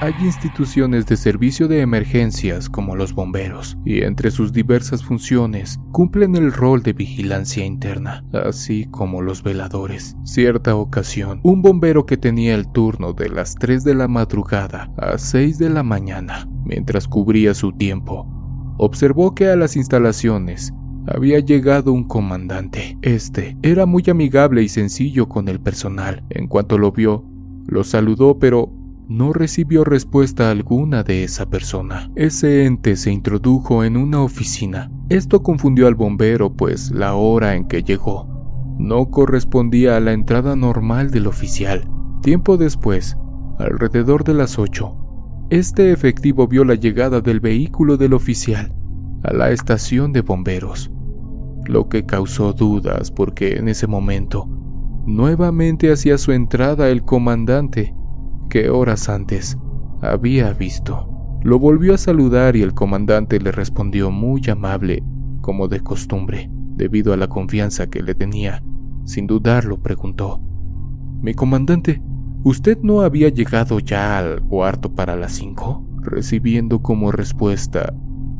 Hay 0.00 0.12
instituciones 0.22 1.06
de 1.06 1.16
servicio 1.16 1.66
de 1.66 1.80
emergencias 1.80 2.68
como 2.68 2.94
los 2.94 3.14
bomberos, 3.14 3.78
y 3.86 4.02
entre 4.02 4.30
sus 4.30 4.52
diversas 4.52 5.02
funciones 5.02 5.80
cumplen 5.92 6.36
el 6.36 6.52
rol 6.52 6.82
de 6.82 6.92
vigilancia 6.92 7.64
interna, 7.64 8.22
así 8.32 8.86
como 8.90 9.22
los 9.22 9.42
veladores. 9.42 10.14
Cierta 10.24 10.76
ocasión, 10.76 11.40
un 11.42 11.62
bombero 11.62 12.04
que 12.04 12.18
tenía 12.18 12.54
el 12.54 12.70
turno 12.70 13.14
de 13.14 13.30
las 13.30 13.54
3 13.54 13.82
de 13.82 13.94
la 13.94 14.06
madrugada 14.06 14.92
a 14.98 15.16
6 15.16 15.56
de 15.58 15.70
la 15.70 15.82
mañana, 15.82 16.46
mientras 16.64 17.08
cubría 17.08 17.54
su 17.54 17.72
tiempo, 17.72 18.28
observó 18.76 19.34
que 19.34 19.48
a 19.48 19.56
las 19.56 19.74
instalaciones 19.74 20.74
había 21.06 21.38
llegado 21.38 21.92
un 21.92 22.04
comandante. 22.04 22.98
Este 23.00 23.56
era 23.62 23.86
muy 23.86 24.02
amigable 24.08 24.62
y 24.62 24.68
sencillo 24.68 25.28
con 25.28 25.48
el 25.48 25.60
personal. 25.60 26.24
En 26.30 26.46
cuanto 26.46 26.76
lo 26.76 26.92
vio, 26.92 27.24
lo 27.66 27.84
saludó 27.84 28.38
pero 28.38 28.72
no 29.08 29.32
recibió 29.32 29.84
respuesta 29.84 30.50
alguna 30.50 31.02
de 31.02 31.24
esa 31.24 31.46
persona. 31.46 32.10
Ese 32.16 32.64
ente 32.64 32.96
se 32.96 33.12
introdujo 33.12 33.84
en 33.84 33.96
una 33.96 34.22
oficina. 34.22 34.90
Esto 35.10 35.42
confundió 35.42 35.86
al 35.86 35.94
bombero, 35.94 36.54
pues 36.54 36.90
la 36.90 37.14
hora 37.14 37.54
en 37.54 37.68
que 37.68 37.82
llegó 37.82 38.34
no 38.78 39.10
correspondía 39.10 39.96
a 39.96 40.00
la 40.00 40.12
entrada 40.12 40.56
normal 40.56 41.10
del 41.10 41.26
oficial. 41.26 41.88
Tiempo 42.22 42.56
después, 42.56 43.16
alrededor 43.58 44.24
de 44.24 44.34
las 44.34 44.58
8, 44.58 45.46
este 45.50 45.92
efectivo 45.92 46.48
vio 46.48 46.64
la 46.64 46.74
llegada 46.74 47.20
del 47.20 47.40
vehículo 47.40 47.96
del 47.96 48.14
oficial 48.14 48.74
a 49.22 49.32
la 49.32 49.50
estación 49.50 50.12
de 50.12 50.22
bomberos, 50.22 50.90
lo 51.66 51.88
que 51.88 52.04
causó 52.04 52.52
dudas 52.52 53.10
porque 53.10 53.56
en 53.56 53.68
ese 53.68 53.86
momento 53.86 54.48
Nuevamente 55.06 55.92
hacía 55.92 56.16
su 56.16 56.32
entrada 56.32 56.88
el 56.88 57.04
comandante, 57.04 57.94
que 58.48 58.70
horas 58.70 59.08
antes 59.10 59.58
había 60.00 60.52
visto. 60.52 61.10
Lo 61.42 61.58
volvió 61.58 61.92
a 61.94 61.98
saludar 61.98 62.56
y 62.56 62.62
el 62.62 62.72
comandante 62.72 63.38
le 63.38 63.52
respondió 63.52 64.10
muy 64.10 64.40
amable, 64.48 65.02
como 65.42 65.68
de 65.68 65.80
costumbre, 65.80 66.48
debido 66.50 67.12
a 67.12 67.18
la 67.18 67.28
confianza 67.28 67.88
que 67.88 68.02
le 68.02 68.14
tenía. 68.14 68.62
Sin 69.04 69.26
dudarlo, 69.26 69.78
preguntó, 69.82 70.40
Mi 71.20 71.34
comandante, 71.34 72.02
¿usted 72.42 72.78
no 72.82 73.02
había 73.02 73.28
llegado 73.28 73.80
ya 73.80 74.18
al 74.18 74.40
cuarto 74.40 74.94
para 74.94 75.16
las 75.16 75.32
cinco? 75.32 75.86
Recibiendo 76.00 76.80
como 76.80 77.12
respuesta, 77.12 77.92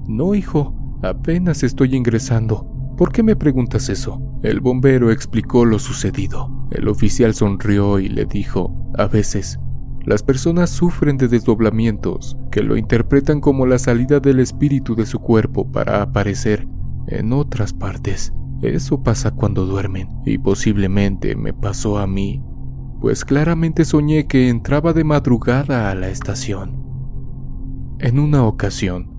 No, 0.09 0.35
hijo, 0.35 0.75
apenas 1.03 1.63
estoy 1.63 1.95
ingresando. 1.95 2.74
¿Por 2.97 3.11
qué 3.11 3.23
me 3.25 3.35
preguntas 3.35 3.89
eso? 3.89 4.21
El 4.43 4.61
bombero 4.61 5.11
explicó 5.11 5.65
lo 5.65 5.81
sucedido. 5.81 6.49
El 6.71 6.87
oficial 6.89 7.35
sonrió 7.35 7.99
y 7.99 8.09
le 8.09 8.25
dijo, 8.25 8.73
a 8.97 9.07
veces, 9.07 9.59
las 10.05 10.23
personas 10.23 10.71
sufren 10.71 11.17
de 11.17 11.29
desdoblamientos 11.29 12.37
que 12.53 12.63
lo 12.63 12.77
interpretan 12.77 13.41
como 13.41 13.67
la 13.67 13.79
salida 13.79 14.21
del 14.21 14.39
espíritu 14.39 14.95
de 14.95 15.07
su 15.07 15.19
cuerpo 15.19 15.73
para 15.73 16.03
aparecer 16.03 16.69
en 17.09 17.33
otras 17.33 17.73
partes. 17.73 18.33
Eso 18.63 19.03
pasa 19.03 19.33
cuando 19.33 19.67
duermen 19.67 20.09
y 20.25 20.39
posiblemente 20.39 21.35
me 21.35 21.53
pasó 21.53 21.99
a 21.99 22.07
mí, 22.07 22.43
pues 23.01 23.25
claramente 23.25 23.85
soñé 23.85 24.27
que 24.27 24.49
entraba 24.49 24.93
de 24.93 25.05
madrugada 25.05 25.91
a 25.91 25.95
la 25.95 26.09
estación. 26.09 26.85
En 27.99 28.19
una 28.19 28.45
ocasión, 28.45 29.14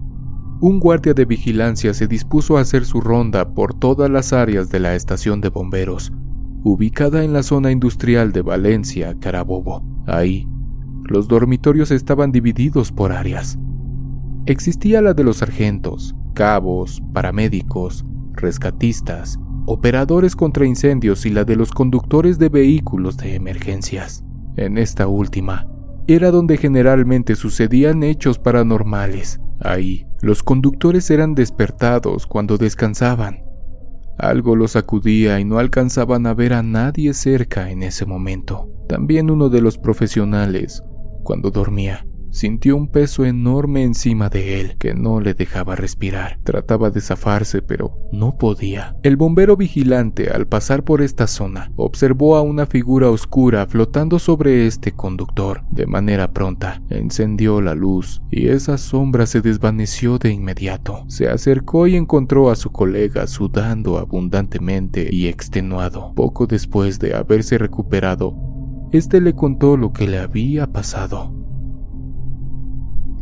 un 0.61 0.79
guardia 0.79 1.13
de 1.13 1.25
vigilancia 1.25 1.93
se 1.93 2.07
dispuso 2.07 2.57
a 2.57 2.61
hacer 2.61 2.85
su 2.85 3.01
ronda 3.01 3.53
por 3.53 3.73
todas 3.73 4.09
las 4.09 4.33
áreas 4.33 4.69
de 4.69 4.79
la 4.79 4.95
estación 4.95 5.41
de 5.41 5.49
bomberos, 5.49 6.13
ubicada 6.63 7.23
en 7.23 7.33
la 7.33 7.43
zona 7.43 7.71
industrial 7.71 8.31
de 8.31 8.41
Valencia, 8.41 9.15
Carabobo. 9.19 9.83
Ahí, 10.07 10.47
los 11.03 11.27
dormitorios 11.27 11.91
estaban 11.91 12.31
divididos 12.31 12.91
por 12.91 13.11
áreas. 13.11 13.59
Existía 14.45 15.01
la 15.01 15.13
de 15.13 15.23
los 15.23 15.37
sargentos, 15.37 16.15
cabos, 16.33 17.01
paramédicos, 17.13 18.05
rescatistas, 18.33 19.39
operadores 19.65 20.35
contra 20.35 20.65
incendios 20.65 21.25
y 21.25 21.31
la 21.31 21.43
de 21.43 21.55
los 21.55 21.71
conductores 21.71 22.39
de 22.39 22.49
vehículos 22.49 23.17
de 23.17 23.35
emergencias. 23.35 24.23
En 24.55 24.77
esta 24.77 25.07
última, 25.07 25.67
era 26.07 26.31
donde 26.31 26.57
generalmente 26.57 27.35
sucedían 27.35 28.03
hechos 28.03 28.37
paranormales. 28.39 29.41
Ahí, 29.59 30.05
los 30.25 30.41
conductores 30.41 31.11
eran 31.11 31.35
despertados 31.35 32.25
cuando 32.25 32.57
descansaban. 32.57 33.45
Algo 34.17 34.55
los 34.55 34.71
sacudía 34.71 35.39
y 35.39 35.45
no 35.45 35.59
alcanzaban 35.59 36.25
a 36.25 36.33
ver 36.33 36.53
a 36.53 36.63
nadie 36.63 37.13
cerca 37.13 37.69
en 37.69 37.83
ese 37.83 38.07
momento. 38.07 38.67
También 38.89 39.29
uno 39.29 39.49
de 39.49 39.61
los 39.61 39.77
profesionales, 39.77 40.81
cuando 41.21 41.51
dormía, 41.51 42.07
Sintió 42.35 42.75
un 42.75 42.89
peso 42.89 43.23
enorme 43.23 43.83
encima 43.83 44.27
de 44.27 44.59
él 44.59 44.75
que 44.77 44.93
no 44.93 45.21
le 45.21 45.33
dejaba 45.33 45.77
respirar. 45.77 46.37
Trataba 46.43 46.89
de 46.89 46.99
zafarse, 46.99 47.61
pero 47.61 47.97
no 48.11 48.37
podía. 48.37 48.97
El 49.03 49.15
bombero 49.15 49.55
vigilante, 49.55 50.29
al 50.29 50.45
pasar 50.45 50.83
por 50.83 51.01
esta 51.01 51.27
zona, 51.27 51.71
observó 51.77 52.35
a 52.35 52.41
una 52.41 52.65
figura 52.65 53.09
oscura 53.09 53.65
flotando 53.67 54.19
sobre 54.19 54.67
este 54.67 54.91
conductor. 54.91 55.63
De 55.71 55.85
manera 55.85 56.33
pronta, 56.33 56.81
encendió 56.89 57.61
la 57.61 57.73
luz 57.73 58.21
y 58.29 58.49
esa 58.49 58.77
sombra 58.77 59.27
se 59.27 59.39
desvaneció 59.39 60.17
de 60.17 60.33
inmediato. 60.33 61.05
Se 61.07 61.29
acercó 61.29 61.87
y 61.87 61.95
encontró 61.95 62.49
a 62.49 62.57
su 62.57 62.69
colega 62.69 63.27
sudando 63.27 63.97
abundantemente 63.97 65.07
y 65.09 65.27
extenuado. 65.27 66.11
Poco 66.13 66.47
después 66.47 66.99
de 66.99 67.15
haberse 67.15 67.57
recuperado, 67.57 68.35
este 68.91 69.21
le 69.21 69.31
contó 69.35 69.77
lo 69.77 69.93
que 69.93 70.05
le 70.05 70.19
había 70.19 70.67
pasado. 70.67 71.44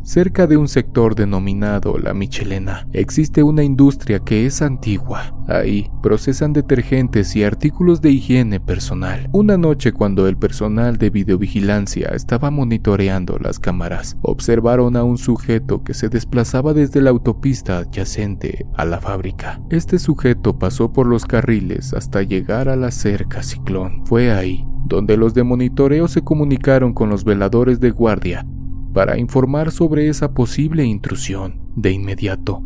Cerca 0.03 0.48
de 0.48 0.57
un 0.57 0.67
sector 0.67 1.15
denominado 1.15 1.98
La 1.98 2.13
Michelena 2.13 2.86
existe 2.91 3.41
una 3.41 3.63
industria 3.63 4.19
que 4.19 4.45
es 4.45 4.62
antigua. 4.62 5.33
Ahí 5.48 5.89
procesan 6.01 6.51
detergentes 6.51 7.33
y 7.38 7.45
artículos 7.45 8.01
de 8.01 8.12
higiene 8.12 8.60
personal. 8.60 9.29
Una 9.31 9.57
noche 9.57 9.93
cuando 9.93 10.27
el 10.27 10.36
personal 10.36 10.98
de 10.98 11.10
videovigilancia 11.10 12.10
estaba 12.10 12.51
monitoreando 12.51 13.39
las 13.39 13.60
cámaras, 13.60 14.17
observaron 14.22 14.98
a 14.98 15.05
un 15.05 15.17
sujeto 15.17 15.86
que 15.86 15.93
se 15.93 16.10
desplazaba 16.10 16.74
desde 16.74 17.00
la 17.00 17.12
autopista 17.12 17.77
adyacente 17.77 18.65
a 18.75 18.83
la 18.83 19.00
fábrica. 19.00 19.62
Este 19.69 20.00
sujeto 20.00 20.60
pasó 20.60 20.91
por 20.91 21.07
los 21.07 21.24
carriles 21.24 21.93
hasta 21.93 22.24
llegar 22.24 22.67
a 22.67 22.75
la 22.75 22.91
cerca 22.91 23.41
Ciclón. 23.41 24.05
Fue 24.05 24.33
ahí 24.33 24.67
donde 24.86 25.15
los 25.15 25.33
de 25.33 25.43
monitoreo 25.43 26.10
se 26.10 26.24
comunicaron 26.24 26.91
con 26.91 27.10
los 27.10 27.24
veladores 27.24 27.79
de 27.79 27.91
guardia 27.91 28.45
para 28.93 29.17
informar 29.17 29.71
sobre 29.71 30.07
esa 30.07 30.33
posible 30.33 30.85
intrusión. 30.85 31.59
De 31.75 31.91
inmediato, 31.91 32.63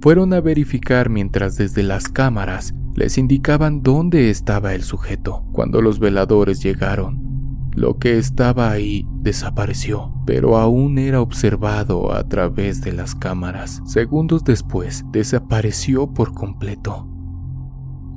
fueron 0.00 0.32
a 0.32 0.40
verificar 0.40 1.10
mientras 1.10 1.56
desde 1.56 1.82
las 1.82 2.08
cámaras 2.08 2.74
les 2.94 3.18
indicaban 3.18 3.82
dónde 3.82 4.30
estaba 4.30 4.74
el 4.74 4.82
sujeto. 4.82 5.44
Cuando 5.52 5.82
los 5.82 5.98
veladores 5.98 6.62
llegaron, 6.62 7.70
lo 7.74 7.98
que 7.98 8.16
estaba 8.16 8.70
ahí 8.70 9.06
desapareció, 9.20 10.14
pero 10.24 10.56
aún 10.56 10.96
era 10.98 11.20
observado 11.20 12.14
a 12.14 12.26
través 12.26 12.80
de 12.80 12.92
las 12.92 13.14
cámaras. 13.14 13.82
Segundos 13.84 14.44
después, 14.44 15.04
desapareció 15.12 16.06
por 16.14 16.32
completo. 16.32 17.06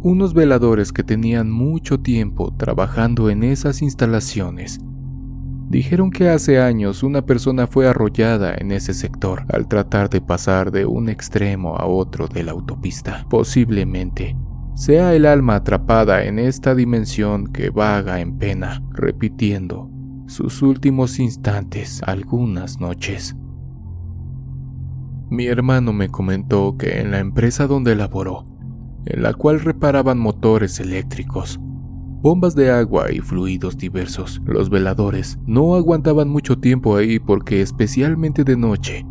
Unos 0.01 0.34
veladores 0.34 0.94
que 0.94 1.04
tenían 1.04 1.51
mucho 1.51 2.00
tiempo 2.00 2.54
trabajando 2.56 3.30
en 3.30 3.44
esas 3.44 3.82
instalaciones 3.82 4.80
dijeron 5.70 6.10
que 6.10 6.30
hace 6.30 6.60
años 6.60 7.04
una 7.04 7.26
persona 7.26 7.68
fue 7.68 7.88
arrollada 7.88 8.56
en 8.58 8.72
ese 8.72 8.94
sector 8.94 9.46
al 9.54 9.68
tratar 9.68 10.10
de 10.10 10.20
pasar 10.20 10.72
de 10.72 10.86
un 10.86 11.10
extremo 11.10 11.78
a 11.78 11.86
otro 11.86 12.28
de 12.28 12.44
la 12.44 12.52
autopista. 12.52 13.26
Posiblemente 13.30 14.36
sea 14.74 15.14
el 15.14 15.26
alma 15.26 15.56
atrapada 15.56 16.24
en 16.24 16.40
esta 16.40 16.74
dimensión 16.74 17.48
que 17.48 17.70
vaga 17.70 18.20
en 18.20 18.38
pena, 18.38 18.82
repitiendo 18.92 19.90
sus 20.26 20.62
últimos 20.62 21.20
instantes 21.20 22.02
algunas 22.04 22.80
noches. 22.80 23.36
Mi 25.30 25.46
hermano 25.46 25.94
me 25.94 26.10
comentó 26.10 26.78
que 26.78 27.02
en 27.02 27.12
la 27.12 27.20
empresa 27.20 27.68
donde 27.68 27.96
laboró, 27.96 28.46
en 29.06 29.22
la 29.22 29.34
cual 29.34 29.60
reparaban 29.60 30.18
motores 30.18 30.80
eléctricos, 30.80 31.60
bombas 32.22 32.56
de 32.56 32.72
agua 32.72 33.12
y 33.12 33.20
fluidos 33.20 33.78
diversos, 33.78 34.42
los 34.46 34.70
veladores 34.70 35.40
no 35.46 35.76
aguantaban 35.76 36.30
mucho 36.30 36.58
tiempo 36.58 36.96
ahí 36.96 37.20
porque 37.20 37.62
especialmente 37.62 38.44
de 38.44 38.58
noche 38.58 39.06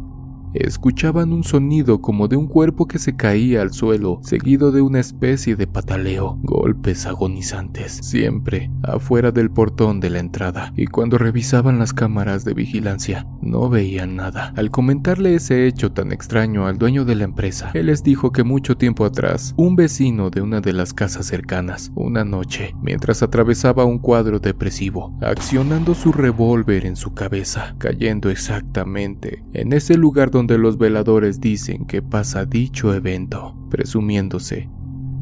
escuchaban 0.55 1.33
un 1.33 1.45
sonido 1.45 2.01
como 2.01 2.29
de 2.29 2.37
un 2.37 2.47
cuerpo 2.47 2.87
que 2.87 2.99
se 2.99 3.17
caía 3.17 3.63
al 3.63 3.73
suelo, 3.73 4.21
seguido 4.23 4.73
de 4.73 4.81
una 4.81 5.01
especie 5.01 5.57
de 5.57 5.67
pataleo, 5.67 6.39
golpes 6.43 7.07
agonizantes, 7.07 7.93
siempre 7.93 8.71
afuera 8.83 9.31
del 9.31 9.51
portón 9.51 10.01
de 10.01 10.11
la 10.11 10.19
entrada, 10.19 10.73
y 10.77 10.87
cuando 10.87 11.19
revisaban 11.19 11.79
las 11.79 11.93
cámaras 11.93 12.45
de 12.45 12.55
vigilancia, 12.55 13.27
no 13.43 13.69
veían 13.69 14.17
nada. 14.17 14.53
Al 14.57 14.71
comentarle 14.71 15.35
ese 15.35 15.67
hecho 15.67 15.93
tan 15.93 16.13
extraño 16.13 16.67
al 16.67 16.79
dueño 16.79 17.05
de 17.05 17.15
la 17.15 17.25
empresa, 17.25 17.71
él 17.75 17.87
les 17.87 18.03
dijo 18.03 18.33
que 18.33 18.45
mucho 18.45 18.77
tiempo 18.77 19.05
atrás, 19.05 19.55
un 19.57 19.77
vecino 19.77 20.31
de 20.31 20.41
una 20.41 20.61
de 20.61 20.73
las 20.73 20.95
casas 20.95 21.27
cercanas, 21.27 21.93
una 21.95 22.25
noche, 22.25 22.75
mientras 22.83 23.23
atravesaba 23.23 23.85
un 23.85 23.99
cuadro 23.99 24.39
depresivo, 24.39 25.17
accionando 25.21 25.95
su 25.95 26.13
revólver 26.13 26.87
en 26.87 26.97
su 26.97 27.15
cabeza, 27.15 27.75
cayendo 27.79 28.31
exactamente 28.31 29.45
en 29.53 29.73
ese 29.73 29.97
lugar 29.97 30.31
donde 30.31 30.38
donde 30.39 30.57
los 30.57 30.79
veladores 30.79 31.41
dicen 31.41 31.85
que 31.85 32.01
pasa 32.01 32.45
dicho 32.45 32.95
evento, 32.95 33.57
presumiéndose 33.71 34.71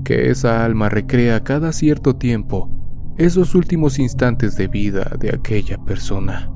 que 0.04 0.30
esa 0.30 0.62
alma 0.62 0.90
recrea 0.90 1.42
cada 1.42 1.72
cierto 1.72 2.16
tiempo 2.16 2.70
esos 3.16 3.54
últimos 3.54 3.98
instantes 3.98 4.56
de 4.56 4.68
vida 4.68 5.16
de 5.18 5.30
aquella 5.30 5.78
persona. 5.78 6.50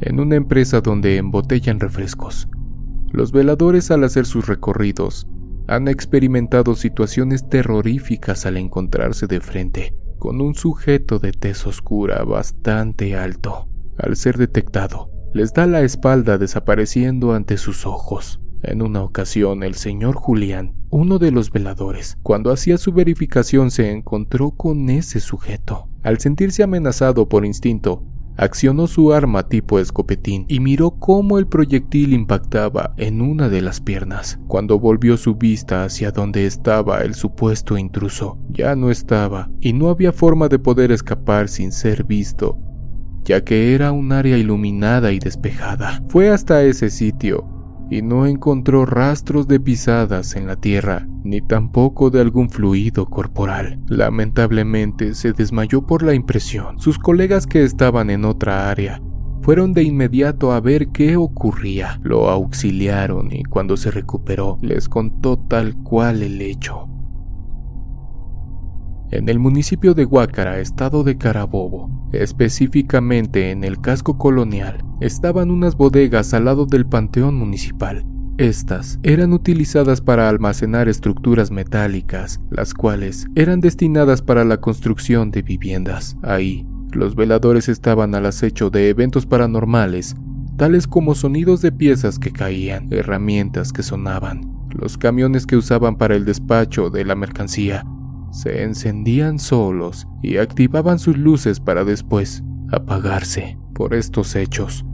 En 0.00 0.18
una 0.18 0.36
empresa 0.36 0.80
donde 0.80 1.18
embotellan 1.18 1.78
refrescos, 1.78 2.48
los 3.10 3.32
veladores 3.32 3.90
al 3.90 4.04
hacer 4.04 4.24
sus 4.24 4.46
recorridos 4.46 5.28
han 5.68 5.88
experimentado 5.88 6.74
situaciones 6.74 7.50
terroríficas 7.50 8.46
al 8.46 8.56
encontrarse 8.56 9.26
de 9.26 9.42
frente 9.42 9.94
con 10.18 10.40
un 10.40 10.54
sujeto 10.54 11.18
de 11.18 11.32
tez 11.32 11.66
oscura 11.66 12.24
bastante 12.24 13.14
alto. 13.14 13.68
Al 13.98 14.16
ser 14.16 14.38
detectado, 14.38 15.11
les 15.34 15.52
da 15.52 15.66
la 15.66 15.80
espalda 15.82 16.38
desapareciendo 16.38 17.32
ante 17.32 17.56
sus 17.56 17.86
ojos. 17.86 18.40
En 18.62 18.80
una 18.80 19.02
ocasión, 19.02 19.62
el 19.64 19.74
señor 19.74 20.14
Julián, 20.14 20.74
uno 20.90 21.18
de 21.18 21.32
los 21.32 21.50
veladores, 21.50 22.16
cuando 22.22 22.52
hacía 22.52 22.78
su 22.78 22.92
verificación 22.92 23.70
se 23.70 23.90
encontró 23.90 24.52
con 24.52 24.88
ese 24.88 25.18
sujeto. 25.18 25.88
Al 26.02 26.18
sentirse 26.18 26.62
amenazado 26.62 27.28
por 27.28 27.44
instinto, 27.44 28.04
accionó 28.36 28.86
su 28.86 29.12
arma 29.12 29.48
tipo 29.48 29.78
escopetín 29.78 30.44
y 30.48 30.60
miró 30.60 30.92
cómo 30.92 31.38
el 31.38 31.48
proyectil 31.48 32.12
impactaba 32.12 32.94
en 32.96 33.20
una 33.20 33.48
de 33.48 33.62
las 33.62 33.80
piernas. 33.80 34.38
Cuando 34.46 34.78
volvió 34.78 35.16
su 35.16 35.34
vista 35.34 35.84
hacia 35.84 36.12
donde 36.12 36.46
estaba 36.46 37.00
el 37.00 37.14
supuesto 37.14 37.76
intruso, 37.76 38.38
ya 38.50 38.76
no 38.76 38.90
estaba 38.90 39.50
y 39.60 39.72
no 39.72 39.88
había 39.88 40.12
forma 40.12 40.48
de 40.48 40.58
poder 40.58 40.92
escapar 40.92 41.48
sin 41.48 41.72
ser 41.72 42.04
visto 42.04 42.58
ya 43.24 43.44
que 43.44 43.74
era 43.74 43.92
un 43.92 44.12
área 44.12 44.36
iluminada 44.36 45.12
y 45.12 45.18
despejada. 45.18 46.02
Fue 46.08 46.30
hasta 46.30 46.62
ese 46.62 46.90
sitio 46.90 47.46
y 47.90 48.00
no 48.00 48.26
encontró 48.26 48.86
rastros 48.86 49.46
de 49.46 49.60
pisadas 49.60 50.34
en 50.34 50.46
la 50.46 50.56
tierra, 50.56 51.06
ni 51.24 51.42
tampoco 51.42 52.10
de 52.10 52.20
algún 52.22 52.48
fluido 52.48 53.06
corporal. 53.06 53.80
Lamentablemente 53.86 55.14
se 55.14 55.32
desmayó 55.32 55.86
por 55.86 56.02
la 56.02 56.14
impresión. 56.14 56.78
Sus 56.78 56.98
colegas 56.98 57.46
que 57.46 57.64
estaban 57.64 58.08
en 58.08 58.24
otra 58.24 58.70
área 58.70 59.02
fueron 59.42 59.72
de 59.72 59.82
inmediato 59.82 60.52
a 60.52 60.60
ver 60.60 60.88
qué 60.88 61.16
ocurría. 61.16 62.00
Lo 62.02 62.30
auxiliaron 62.30 63.32
y 63.32 63.42
cuando 63.42 63.76
se 63.76 63.90
recuperó 63.90 64.58
les 64.62 64.88
contó 64.88 65.36
tal 65.36 65.74
cual 65.82 66.22
el 66.22 66.40
hecho. 66.40 66.88
En 69.12 69.28
el 69.28 69.38
municipio 69.38 69.92
de 69.92 70.06
Huácara, 70.06 70.58
estado 70.58 71.04
de 71.04 71.18
Carabobo, 71.18 72.08
específicamente 72.12 73.50
en 73.50 73.62
el 73.62 73.78
casco 73.78 74.16
colonial, 74.16 74.82
estaban 75.02 75.50
unas 75.50 75.76
bodegas 75.76 76.32
al 76.32 76.46
lado 76.46 76.64
del 76.64 76.86
panteón 76.86 77.34
municipal. 77.34 78.06
Estas 78.38 78.98
eran 79.02 79.34
utilizadas 79.34 80.00
para 80.00 80.30
almacenar 80.30 80.88
estructuras 80.88 81.50
metálicas, 81.50 82.40
las 82.50 82.72
cuales 82.72 83.26
eran 83.34 83.60
destinadas 83.60 84.22
para 84.22 84.46
la 84.46 84.62
construcción 84.62 85.30
de 85.30 85.42
viviendas. 85.42 86.16
Ahí, 86.22 86.66
los 86.90 87.14
veladores 87.14 87.68
estaban 87.68 88.14
al 88.14 88.24
acecho 88.24 88.70
de 88.70 88.88
eventos 88.88 89.26
paranormales, 89.26 90.16
tales 90.56 90.86
como 90.86 91.14
sonidos 91.14 91.60
de 91.60 91.70
piezas 91.70 92.18
que 92.18 92.32
caían, 92.32 92.88
herramientas 92.90 93.74
que 93.74 93.82
sonaban, 93.82 94.50
los 94.70 94.96
camiones 94.96 95.44
que 95.44 95.56
usaban 95.56 95.96
para 95.96 96.16
el 96.16 96.24
despacho 96.24 96.88
de 96.88 97.04
la 97.04 97.14
mercancía, 97.14 97.84
se 98.32 98.64
encendían 98.64 99.38
solos 99.38 100.08
y 100.22 100.38
activaban 100.38 100.98
sus 100.98 101.16
luces 101.16 101.60
para 101.60 101.84
después 101.84 102.42
apagarse. 102.70 103.58
Por 103.74 103.94
estos 103.94 104.36
hechos, 104.36 104.84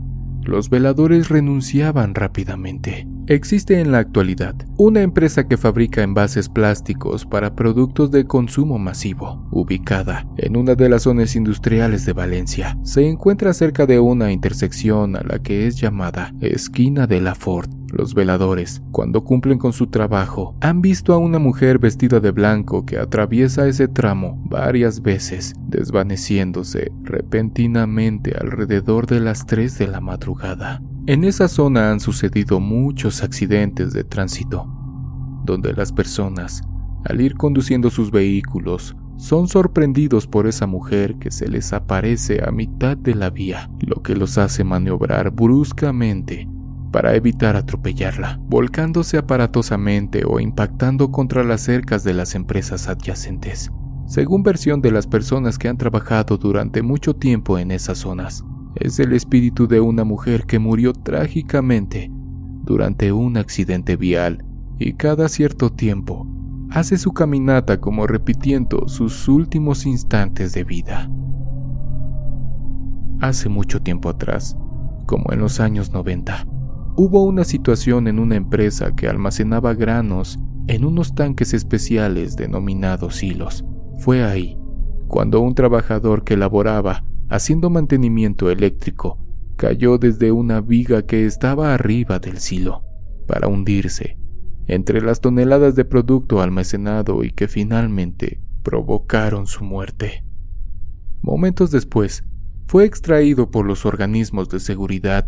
los 0.43 0.69
veladores 0.69 1.29
renunciaban 1.29 2.15
rápidamente. 2.15 3.07
Existe 3.27 3.79
en 3.79 3.91
la 3.91 3.99
actualidad 3.99 4.55
una 4.77 5.01
empresa 5.01 5.47
que 5.47 5.57
fabrica 5.57 6.01
envases 6.01 6.49
plásticos 6.49 7.25
para 7.25 7.55
productos 7.55 8.09
de 8.09 8.25
consumo 8.25 8.79
masivo, 8.79 9.47
ubicada 9.51 10.27
en 10.37 10.57
una 10.57 10.73
de 10.73 10.89
las 10.89 11.03
zonas 11.03 11.35
industriales 11.35 12.05
de 12.05 12.13
Valencia. 12.13 12.77
Se 12.83 13.07
encuentra 13.07 13.53
cerca 13.53 13.85
de 13.85 13.99
una 13.99 14.31
intersección 14.31 15.15
a 15.15 15.21
la 15.21 15.39
que 15.39 15.67
es 15.67 15.75
llamada 15.79 16.33
Esquina 16.41 17.05
de 17.05 17.21
la 17.21 17.35
Ford. 17.35 17.69
Los 17.91 18.13
veladores, 18.13 18.83
cuando 18.91 19.23
cumplen 19.23 19.57
con 19.57 19.73
su 19.73 19.87
trabajo, 19.87 20.55
han 20.61 20.81
visto 20.81 21.13
a 21.13 21.17
una 21.17 21.39
mujer 21.39 21.79
vestida 21.79 22.19
de 22.19 22.31
blanco 22.31 22.85
que 22.85 22.99
atraviesa 22.99 23.67
ese 23.67 23.87
tramo 23.87 24.41
varias 24.45 25.01
veces, 25.01 25.55
desvaneciéndose 25.67 26.91
repentinamente 27.03 28.35
alrededor 28.39 29.07
de 29.07 29.19
las 29.19 29.45
3 29.47 29.77
de 29.79 29.87
la 29.87 30.01
madrugada. 30.01 30.81
En 31.07 31.23
esa 31.23 31.47
zona 31.47 31.91
han 31.91 31.99
sucedido 31.99 32.59
muchos 32.59 33.23
accidentes 33.23 33.91
de 33.93 34.03
tránsito, 34.03 34.67
donde 35.43 35.73
las 35.73 35.91
personas, 35.91 36.61
al 37.05 37.21
ir 37.21 37.35
conduciendo 37.35 37.89
sus 37.89 38.11
vehículos, 38.11 38.95
son 39.17 39.47
sorprendidos 39.47 40.27
por 40.27 40.47
esa 40.47 40.67
mujer 40.67 41.15
que 41.15 41.31
se 41.31 41.47
les 41.47 41.73
aparece 41.73 42.41
a 42.45 42.51
mitad 42.51 42.95
de 42.95 43.15
la 43.15 43.31
vía, 43.31 43.69
lo 43.81 44.01
que 44.03 44.15
los 44.15 44.37
hace 44.37 44.63
maniobrar 44.63 45.31
bruscamente 45.31 46.47
para 46.91 47.15
evitar 47.15 47.55
atropellarla, 47.55 48.39
volcándose 48.43 49.17
aparatosamente 49.17 50.23
o 50.25 50.39
impactando 50.39 51.11
contra 51.11 51.43
las 51.43 51.61
cercas 51.61 52.03
de 52.03 52.13
las 52.13 52.35
empresas 52.35 52.87
adyacentes. 52.87 53.71
Según 54.07 54.41
versión 54.41 54.81
de 54.81 54.91
las 54.91 55.05
personas 55.05 55.59
que 55.59 55.67
han 55.67 55.77
trabajado 55.77 56.37
durante 56.37 56.81
mucho 56.81 57.15
tiempo 57.15 57.59
en 57.59 57.71
esas 57.71 57.99
zonas, 57.99 58.43
es 58.75 58.99
el 58.99 59.13
espíritu 59.13 59.67
de 59.67 59.81
una 59.81 60.03
mujer 60.03 60.45
que 60.45 60.59
murió 60.59 60.93
trágicamente 60.93 62.09
durante 62.63 63.11
un 63.11 63.37
accidente 63.37 63.95
vial 63.95 64.45
y 64.77 64.93
cada 64.93 65.29
cierto 65.29 65.71
tiempo 65.71 66.27
hace 66.71 66.97
su 66.97 67.11
caminata 67.11 67.79
como 67.79 68.07
repitiendo 68.07 68.87
sus 68.87 69.27
últimos 69.27 69.85
instantes 69.85 70.53
de 70.53 70.63
vida. 70.63 71.09
Hace 73.21 73.49
mucho 73.49 73.81
tiempo 73.81 74.09
atrás, 74.09 74.55
como 75.05 75.33
en 75.33 75.39
los 75.39 75.59
años 75.59 75.91
90, 75.91 76.47
hubo 77.01 77.23
una 77.23 77.45
situación 77.45 78.09
en 78.09 78.19
una 78.19 78.35
empresa 78.35 78.93
que 78.93 79.07
almacenaba 79.07 79.73
granos 79.73 80.37
en 80.67 80.83
unos 80.83 81.15
tanques 81.15 81.53
especiales 81.53 82.35
denominados 82.35 83.23
hilos. 83.23 83.63
Fue 83.99 84.21
ahí 84.21 84.57
cuando 85.07 85.39
un 85.39 85.55
trabajador 85.55 86.25
que 86.25 86.35
laboraba 86.35 87.05
haciendo 87.29 87.69
mantenimiento 87.69 88.49
eléctrico, 88.49 89.17
cayó 89.55 89.97
desde 89.97 90.33
una 90.33 90.59
viga 90.59 91.03
que 91.03 91.25
estaba 91.25 91.73
arriba 91.73 92.19
del 92.19 92.39
silo, 92.39 92.83
para 93.27 93.47
hundirse 93.47 94.17
entre 94.67 94.99
las 95.01 95.21
toneladas 95.21 95.75
de 95.75 95.85
producto 95.85 96.41
almacenado 96.41 97.23
y 97.23 97.31
que 97.31 97.47
finalmente 97.47 98.41
provocaron 98.61 99.47
su 99.47 99.63
muerte. 99.63 100.25
Momentos 101.21 101.71
después, 101.71 102.25
fue 102.67 102.83
extraído 102.83 103.49
por 103.51 103.65
los 103.65 103.85
organismos 103.85 104.49
de 104.49 104.59
seguridad 104.59 105.27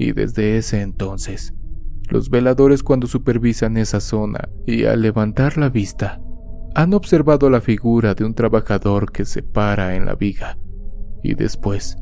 y 0.00 0.12
desde 0.12 0.56
ese 0.56 0.80
entonces, 0.80 1.52
los 2.08 2.30
veladores 2.30 2.82
cuando 2.82 3.06
supervisan 3.06 3.76
esa 3.76 4.00
zona 4.00 4.48
y 4.66 4.86
al 4.86 5.02
levantar 5.02 5.58
la 5.58 5.68
vista, 5.68 6.22
han 6.74 6.94
observado 6.94 7.50
la 7.50 7.60
figura 7.60 8.14
de 8.14 8.24
un 8.24 8.32
trabajador 8.32 9.12
que 9.12 9.26
se 9.26 9.42
para 9.42 9.96
en 9.96 10.06
la 10.06 10.14
viga 10.14 10.56
y 11.22 11.34
después 11.34 11.98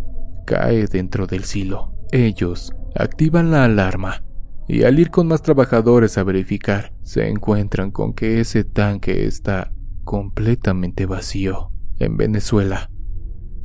cae 0.47 0.87
dentro 0.87 1.27
del 1.27 1.43
silo. 1.43 1.93
Ellos 2.13 2.73
activan 2.95 3.51
la 3.51 3.65
alarma 3.65 4.23
y 4.69 4.85
al 4.85 5.01
ir 5.01 5.11
con 5.11 5.27
más 5.27 5.43
trabajadores 5.43 6.19
a 6.19 6.23
verificar, 6.23 6.95
se 7.03 7.27
encuentran 7.29 7.91
con 7.91 8.13
que 8.13 8.39
ese 8.39 8.63
tanque 8.63 9.27
está 9.27 9.73
completamente 10.05 11.05
vacío. 11.05 11.73
En 11.99 12.17
Venezuela, 12.17 12.93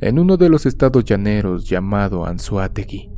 en 0.00 0.18
uno 0.18 0.36
de 0.36 0.48
los 0.48 0.66
estados 0.66 1.04
llaneros 1.04 1.68
llamado 1.68 2.26
Anzuategui, 2.26 3.13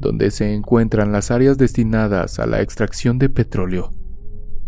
donde 0.00 0.30
se 0.30 0.54
encuentran 0.54 1.12
las 1.12 1.30
áreas 1.30 1.58
destinadas 1.58 2.38
a 2.38 2.46
la 2.46 2.60
extracción 2.62 3.18
de 3.18 3.28
petróleo, 3.28 3.90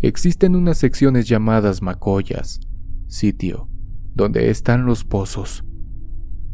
existen 0.01 0.55
unas 0.55 0.77
secciones 0.77 1.27
llamadas 1.27 1.81
macoyas, 1.81 2.59
sitio 3.07 3.69
donde 4.15 4.49
están 4.49 4.85
los 4.85 5.03
pozos. 5.05 5.63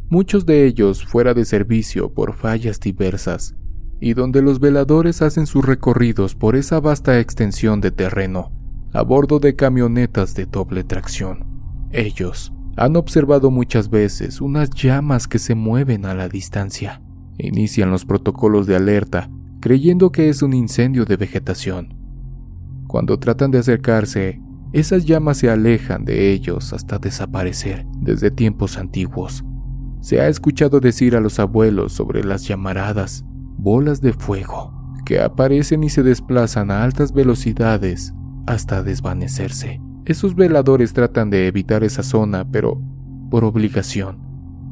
Muchos 0.09 0.45
de 0.45 0.65
ellos 0.65 1.03
fuera 1.03 1.33
de 1.33 1.45
servicio 1.45 2.13
por 2.13 2.35
fallas 2.35 2.79
diversas 2.79 3.55
y 3.99 4.13
donde 4.13 4.41
los 4.41 4.59
veladores 4.59 5.21
hacen 5.21 5.47
sus 5.47 5.65
recorridos 5.65 6.35
por 6.35 6.55
esa 6.55 6.79
vasta 6.79 7.19
extensión 7.19 7.81
de 7.81 7.91
terreno 7.91 8.51
a 8.93 9.01
bordo 9.01 9.39
de 9.39 9.55
camionetas 9.55 10.35
de 10.35 10.45
doble 10.45 10.83
tracción. 10.83 11.87
Ellos 11.91 12.53
han 12.77 12.95
observado 12.95 13.51
muchas 13.51 13.89
veces 13.89 14.41
unas 14.41 14.69
llamas 14.69 15.27
que 15.27 15.39
se 15.39 15.55
mueven 15.55 16.05
a 16.05 16.13
la 16.13 16.29
distancia. 16.29 17.01
Inician 17.37 17.91
los 17.91 18.05
protocolos 18.05 18.67
de 18.67 18.75
alerta 18.75 19.29
creyendo 19.65 20.11
que 20.11 20.29
es 20.29 20.43
un 20.43 20.53
incendio 20.53 21.05
de 21.05 21.17
vegetación. 21.17 21.95
Cuando 22.85 23.17
tratan 23.17 23.49
de 23.49 23.57
acercarse, 23.57 24.39
esas 24.73 25.05
llamas 25.05 25.37
se 25.37 25.49
alejan 25.49 26.05
de 26.05 26.31
ellos 26.31 26.71
hasta 26.71 26.99
desaparecer 26.99 27.83
desde 27.97 28.29
tiempos 28.29 28.77
antiguos. 28.77 29.43
Se 30.01 30.21
ha 30.21 30.27
escuchado 30.27 30.79
decir 30.79 31.15
a 31.15 31.19
los 31.19 31.39
abuelos 31.39 31.93
sobre 31.93 32.23
las 32.23 32.47
llamaradas 32.47 33.25
bolas 33.57 34.01
de 34.01 34.13
fuego, 34.13 34.71
que 35.03 35.19
aparecen 35.19 35.83
y 35.83 35.89
se 35.89 36.03
desplazan 36.03 36.69
a 36.69 36.83
altas 36.83 37.11
velocidades 37.11 38.13
hasta 38.45 38.83
desvanecerse. 38.83 39.81
Esos 40.05 40.35
veladores 40.35 40.93
tratan 40.93 41.31
de 41.31 41.47
evitar 41.47 41.83
esa 41.83 42.03
zona, 42.03 42.47
pero 42.47 42.79
por 43.31 43.43
obligación 43.45 44.24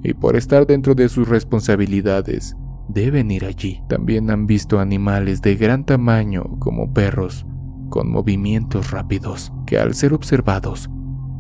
y 0.03 0.13
por 0.13 0.35
estar 0.35 0.67
dentro 0.67 0.95
de 0.95 1.09
sus 1.09 1.27
responsabilidades, 1.27 2.55
deben 2.87 3.31
ir 3.31 3.45
allí. 3.45 3.81
También 3.87 4.29
han 4.29 4.47
visto 4.47 4.79
animales 4.79 5.41
de 5.41 5.55
gran 5.55 5.85
tamaño 5.85 6.57
como 6.59 6.93
perros, 6.93 7.45
con 7.89 8.11
movimientos 8.11 8.91
rápidos, 8.91 9.53
que 9.65 9.77
al 9.77 9.93
ser 9.93 10.13
observados, 10.13 10.89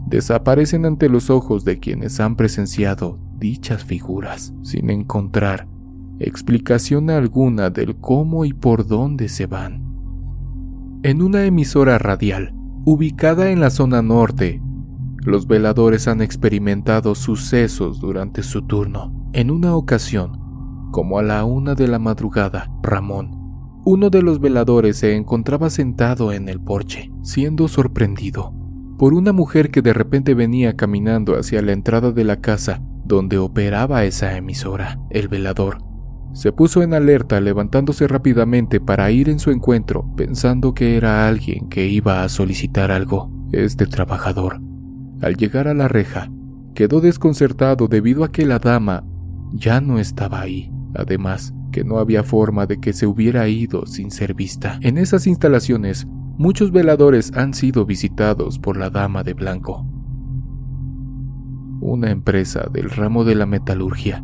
desaparecen 0.07 0.85
ante 0.85 1.09
los 1.09 1.29
ojos 1.29 1.65
de 1.65 1.79
quienes 1.79 2.19
han 2.19 2.35
presenciado 2.35 3.19
dichas 3.37 3.83
figuras, 3.83 4.53
sin 4.61 4.89
encontrar 4.89 5.67
explicación 6.19 7.09
alguna 7.09 7.69
del 7.69 7.97
cómo 7.97 8.45
y 8.45 8.53
por 8.53 8.87
dónde 8.87 9.29
se 9.29 9.45
van. 9.45 9.83
En 11.03 11.21
una 11.21 11.43
emisora 11.45 11.97
radial, 11.97 12.53
ubicada 12.85 13.51
en 13.51 13.59
la 13.59 13.69
zona 13.69 14.01
norte, 14.01 14.61
los 15.25 15.47
veladores 15.47 16.07
han 16.07 16.21
experimentado 16.21 17.15
sucesos 17.15 17.99
durante 17.99 18.43
su 18.43 18.61
turno. 18.63 19.29
En 19.33 19.51
una 19.51 19.75
ocasión, 19.75 20.89
como 20.91 21.19
a 21.19 21.23
la 21.23 21.45
una 21.45 21.75
de 21.75 21.87
la 21.87 21.99
madrugada, 21.99 22.71
Ramón, 22.81 23.31
uno 23.85 24.09
de 24.09 24.21
los 24.21 24.39
veladores, 24.39 24.97
se 24.97 25.15
encontraba 25.15 25.69
sentado 25.69 26.31
en 26.31 26.47
el 26.49 26.61
porche, 26.61 27.11
siendo 27.21 27.67
sorprendido 27.67 28.53
por 28.97 29.13
una 29.13 29.33
mujer 29.33 29.71
que 29.71 29.81
de 29.81 29.91
repente 29.91 30.33
venía 30.33 30.77
caminando 30.77 31.37
hacia 31.37 31.61
la 31.61 31.73
entrada 31.73 32.11
de 32.11 32.23
la 32.23 32.39
casa 32.39 32.81
donde 33.03 33.37
operaba 33.37 34.05
esa 34.05 34.37
emisora. 34.37 34.99
El 35.09 35.27
velador 35.27 35.79
se 36.33 36.51
puso 36.51 36.81
en 36.81 36.93
alerta 36.93 37.41
levantándose 37.41 38.07
rápidamente 38.07 38.79
para 38.79 39.11
ir 39.11 39.29
en 39.29 39.39
su 39.39 39.51
encuentro, 39.51 40.05
pensando 40.15 40.73
que 40.73 40.95
era 40.95 41.27
alguien 41.27 41.69
que 41.69 41.85
iba 41.87 42.23
a 42.23 42.29
solicitar 42.29 42.91
algo. 42.91 43.29
Este 43.51 43.85
trabajador, 43.85 44.61
al 45.23 45.35
llegar 45.35 45.67
a 45.67 45.73
la 45.73 45.87
reja, 45.87 46.29
quedó 46.75 47.01
desconcertado 47.01 47.87
debido 47.87 48.23
a 48.23 48.31
que 48.31 48.45
la 48.45 48.59
dama 48.59 49.03
ya 49.51 49.81
no 49.81 49.99
estaba 49.99 50.41
ahí. 50.41 50.71
Además, 50.95 51.53
que 51.71 51.83
no 51.83 51.97
había 51.97 52.23
forma 52.23 52.65
de 52.65 52.79
que 52.79 52.93
se 52.93 53.07
hubiera 53.07 53.47
ido 53.47 53.85
sin 53.85 54.11
ser 54.11 54.33
vista. 54.35 54.77
En 54.81 54.97
esas 54.97 55.25
instalaciones, 55.25 56.05
muchos 56.37 56.71
veladores 56.71 57.31
han 57.35 57.53
sido 57.53 57.85
visitados 57.85 58.59
por 58.59 58.77
la 58.77 58.89
dama 58.89 59.23
de 59.23 59.33
blanco, 59.33 59.87
una 61.81 62.11
empresa 62.11 62.69
del 62.71 62.89
ramo 62.89 63.23
de 63.23 63.35
la 63.35 63.45
metalurgia 63.45 64.23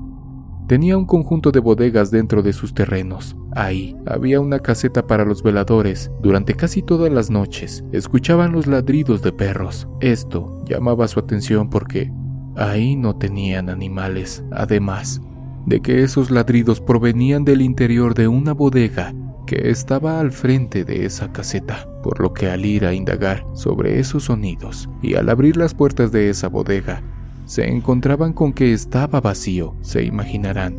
Tenía 0.70 1.00
un 1.00 1.06
conjunto 1.06 1.52
de 1.52 1.60
bodegas 1.60 2.12
dentro 2.12 2.44
de 2.44 2.54
sus 2.54 2.76
terrenos. 2.76 3.36
Ahí 3.56 3.98
había 4.06 4.40
una 4.40 4.60
caseta 4.60 5.08
para 5.08 5.26
los 5.26 5.42
veladores. 5.42 6.12
Durante 6.22 6.54
casi 6.54 6.84
todas 6.84 7.12
las 7.12 7.32
noches 7.32 7.84
escuchaban 7.92 8.52
los 8.52 8.68
ladridos 8.68 9.24
de 9.24 9.32
perros. 9.32 9.88
Esto 10.00 10.64
llamaba 10.68 11.08
su 11.08 11.20
atención 11.20 11.72
porque 11.72 12.12
ahí 12.56 12.96
no 12.96 13.16
tenían 13.16 13.68
animales, 13.68 14.44
además 14.52 15.20
de 15.66 15.82
que 15.82 16.04
esos 16.04 16.30
ladridos 16.30 16.82
provenían 16.82 17.46
del 17.46 17.64
interior 17.64 18.14
de 18.14 18.28
una 18.28 18.54
bodega 18.54 19.16
que 19.48 19.72
estaba 19.72 20.20
al 20.20 20.32
frente 20.32 20.86
de 20.86 21.04
esa 21.04 21.32
caseta, 21.32 21.90
por 22.04 22.20
lo 22.20 22.32
que 22.32 22.48
al 22.48 22.64
ir 22.64 22.86
a 22.86 22.94
indagar 22.94 23.44
sobre 23.54 24.00
esos 24.00 24.26
sonidos 24.26 24.88
y 25.02 25.16
al 25.16 25.30
abrir 25.30 25.58
las 25.58 25.74
puertas 25.74 26.12
de 26.12 26.30
esa 26.30 26.48
bodega, 26.48 27.02
se 27.50 27.68
encontraban 27.68 28.34
con 28.34 28.54
que 28.54 28.74
estaba 28.74 29.22
vacío, 29.22 29.74
se 29.82 30.04
imaginarán, 30.04 30.76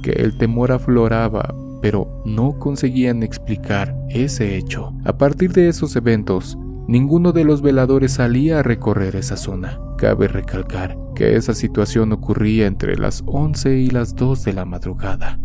que 0.00 0.12
el 0.12 0.38
temor 0.38 0.70
afloraba, 0.70 1.52
pero 1.82 2.22
no 2.24 2.56
conseguían 2.60 3.24
explicar 3.24 3.96
ese 4.10 4.56
hecho. 4.56 4.92
A 5.04 5.18
partir 5.18 5.52
de 5.52 5.68
esos 5.68 5.96
eventos, 5.96 6.56
ninguno 6.86 7.32
de 7.32 7.42
los 7.42 7.62
veladores 7.62 8.12
salía 8.12 8.60
a 8.60 8.62
recorrer 8.62 9.16
esa 9.16 9.36
zona. 9.36 9.80
Cabe 9.98 10.28
recalcar 10.28 10.96
que 11.16 11.34
esa 11.34 11.52
situación 11.52 12.12
ocurría 12.12 12.68
entre 12.68 12.96
las 12.96 13.24
11 13.26 13.76
y 13.78 13.90
las 13.90 14.14
2 14.14 14.44
de 14.44 14.52
la 14.52 14.64
madrugada. 14.64 15.40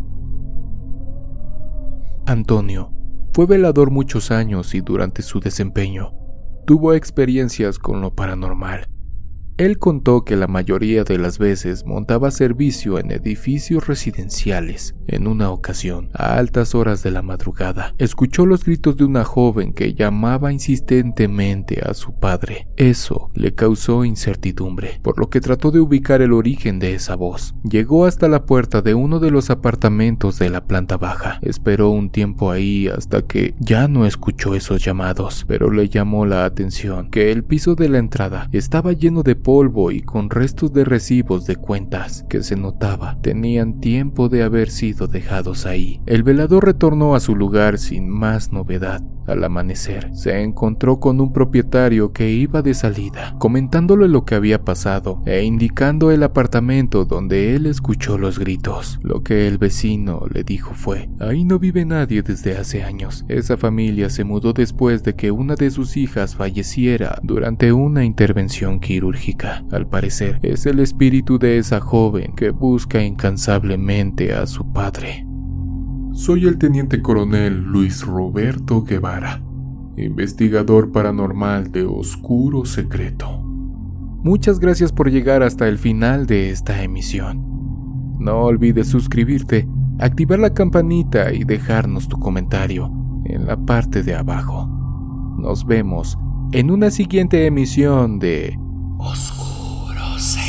Antonio 2.27 2.93
fue 3.34 3.47
velador 3.47 3.89
muchos 3.89 4.29
años 4.29 4.75
y 4.75 4.82
durante 4.82 5.23
su 5.23 5.39
desempeño 5.39 6.13
tuvo 6.67 6.93
experiencias 6.93 7.79
con 7.79 8.01
lo 8.01 8.13
paranormal 8.13 8.88
él 9.60 9.78
contó 9.78 10.24
que 10.24 10.38
la 10.38 10.48
mayoría 10.48 11.04
de 11.04 11.17
las 11.17 11.38
veces 11.38 11.86
montaba 11.86 12.32
servicio 12.32 12.98
en 12.98 13.12
edificios 13.12 13.88
residenciales. 13.88 14.95
En 15.06 15.28
una 15.28 15.52
ocasión, 15.52 16.08
a 16.13 16.38
altas 16.38 16.76
horas 16.76 17.04
de 17.04 17.12
la 17.12 17.22
madrugada, 17.22 17.93
escuchó 17.98 18.45
los 18.45 18.63
gritos 18.63 18.95
de 18.95 19.04
una 19.04 19.26
joven 19.26 19.74
que 19.74 19.93
llamaba 19.93 20.54
insistentemente 20.54 21.82
a 21.84 21.93
su 21.93 22.13
padre. 22.13 22.69
Eso 22.78 23.32
le 23.34 23.54
causó 23.54 24.06
incertidumbre, 24.06 25.02
por 25.02 25.19
lo 25.19 25.30
que 25.30 25.41
trató 25.41 25.72
de 25.72 25.82
ubicar 25.82 26.22
el 26.22 26.32
origen 26.32 26.80
de 26.80 26.93
esa 26.93 27.15
voz. 27.15 27.54
Llegó 27.69 28.06
hasta 28.06 28.30
la 28.30 28.45
puerta 28.45 28.82
de 28.82 28.93
uno 28.93 29.19
de 29.19 29.32
los 29.32 29.50
apartamentos 29.50 30.39
de 30.39 30.52
la 30.52 30.67
planta 30.67 30.95
baja. 30.95 31.39
Esperó 31.41 31.89
un 31.89 32.12
tiempo 32.12 32.52
ahí 32.52 32.88
hasta 32.88 33.24
que 33.24 33.56
ya 33.60 33.89
no 33.89 34.06
escuchó 34.06 34.56
esos 34.56 34.82
llamados, 34.86 35.43
pero 35.50 35.69
le 35.69 35.89
llamó 35.89 36.26
la 36.26 36.45
atención 36.45 37.10
que 37.10 37.34
el 37.34 37.43
piso 37.43 37.76
de 37.76 37.89
la 37.89 37.98
entrada 37.98 38.48
estaba 38.54 38.93
lleno 38.93 39.22
de 39.22 39.36
polvo 39.49 39.89
y 39.89 40.01
con 40.01 40.29
restos 40.29 40.73
de 40.73 40.85
recibos 40.85 41.47
de 41.47 41.55
cuentas 41.55 42.23
que 42.29 42.43
se 42.43 42.55
notaba 42.55 43.17
tenían 43.23 43.79
tiempo 43.79 44.29
de 44.29 44.43
haber 44.43 44.69
sido 44.69 45.07
dejados 45.07 45.65
ahí. 45.65 45.99
El 46.05 46.21
velador 46.21 46.65
retornó 46.65 47.15
a 47.15 47.19
su 47.19 47.35
lugar 47.35 47.79
sin 47.79 48.07
más 48.07 48.51
novedad. 48.51 49.01
Al 49.29 49.43
amanecer, 49.43 50.09
se 50.13 50.41
encontró 50.41 50.99
con 50.99 51.21
un 51.21 51.31
propietario 51.31 52.11
que 52.11 52.31
iba 52.31 52.61
de 52.61 52.73
salida, 52.73 53.35
comentándole 53.37 54.07
lo 54.07 54.25
que 54.25 54.35
había 54.35 54.63
pasado 54.63 55.21
e 55.25 55.43
indicando 55.43 56.11
el 56.11 56.23
apartamento 56.23 57.05
donde 57.05 57.55
él 57.55 57.67
escuchó 57.67 58.17
los 58.17 58.39
gritos. 58.39 58.99
Lo 59.03 59.21
que 59.21 59.47
el 59.47 59.57
vecino 59.57 60.25
le 60.33 60.43
dijo 60.43 60.73
fue, 60.73 61.09
ahí 61.19 61.43
no 61.45 61.59
vive 61.59 61.85
nadie 61.85 62.23
desde 62.23 62.57
hace 62.57 62.83
años. 62.83 63.23
Esa 63.27 63.55
familia 63.55 64.09
se 64.09 64.23
mudó 64.23 64.53
después 64.53 65.03
de 65.03 65.15
que 65.15 65.31
una 65.31 65.55
de 65.55 65.69
sus 65.69 65.95
hijas 65.95 66.35
falleciera 66.35 67.19
durante 67.21 67.71
una 67.71 68.03
intervención 68.03 68.79
quirúrgica. 68.79 69.63
Al 69.71 69.87
parecer, 69.87 70.39
es 70.41 70.65
el 70.65 70.79
espíritu 70.79 71.37
de 71.37 71.59
esa 71.59 71.79
joven 71.79 72.33
que 72.35 72.49
busca 72.49 73.03
incansablemente 73.03 74.33
a 74.33 74.47
su 74.47 74.71
padre. 74.71 75.28
Soy 76.13 76.48
el 76.48 76.58
teniente 76.58 77.02
coronel 77.02 77.63
Luis 77.63 78.06
Roberto 78.06 78.84
Guevara 78.84 79.41
investigador 80.04 80.91
paranormal 80.91 81.72
de 81.72 81.86
Oscuro 81.86 82.65
Secreto. 82.65 83.41
Muchas 84.24 84.60
gracias 84.60 84.91
por 84.91 85.10
llegar 85.10 85.43
hasta 85.43 85.67
el 85.67 85.78
final 85.78 86.26
de 86.26 86.50
esta 86.50 86.84
emisión. 86.84 87.45
No 88.19 88.41
olvides 88.41 88.88
suscribirte, 88.88 89.67
activar 90.00 90.39
la 90.39 90.54
campanita 90.54 91.34
y 91.34 91.43
dejarnos 91.43 92.08
tu 92.08 92.19
comentario 92.19 92.91
en 93.26 93.45
la 93.45 93.58
parte 93.58 94.04
de 94.04 94.15
abajo. 94.15 94.67
Nos 95.38 95.65
vemos 95.65 96.17
en 96.52 96.72
una 96.72 96.91
siguiente 96.91 97.45
emisión 97.45 98.19
de 98.19 98.58
Oscuro 98.98 100.17
Secreto. 100.17 100.48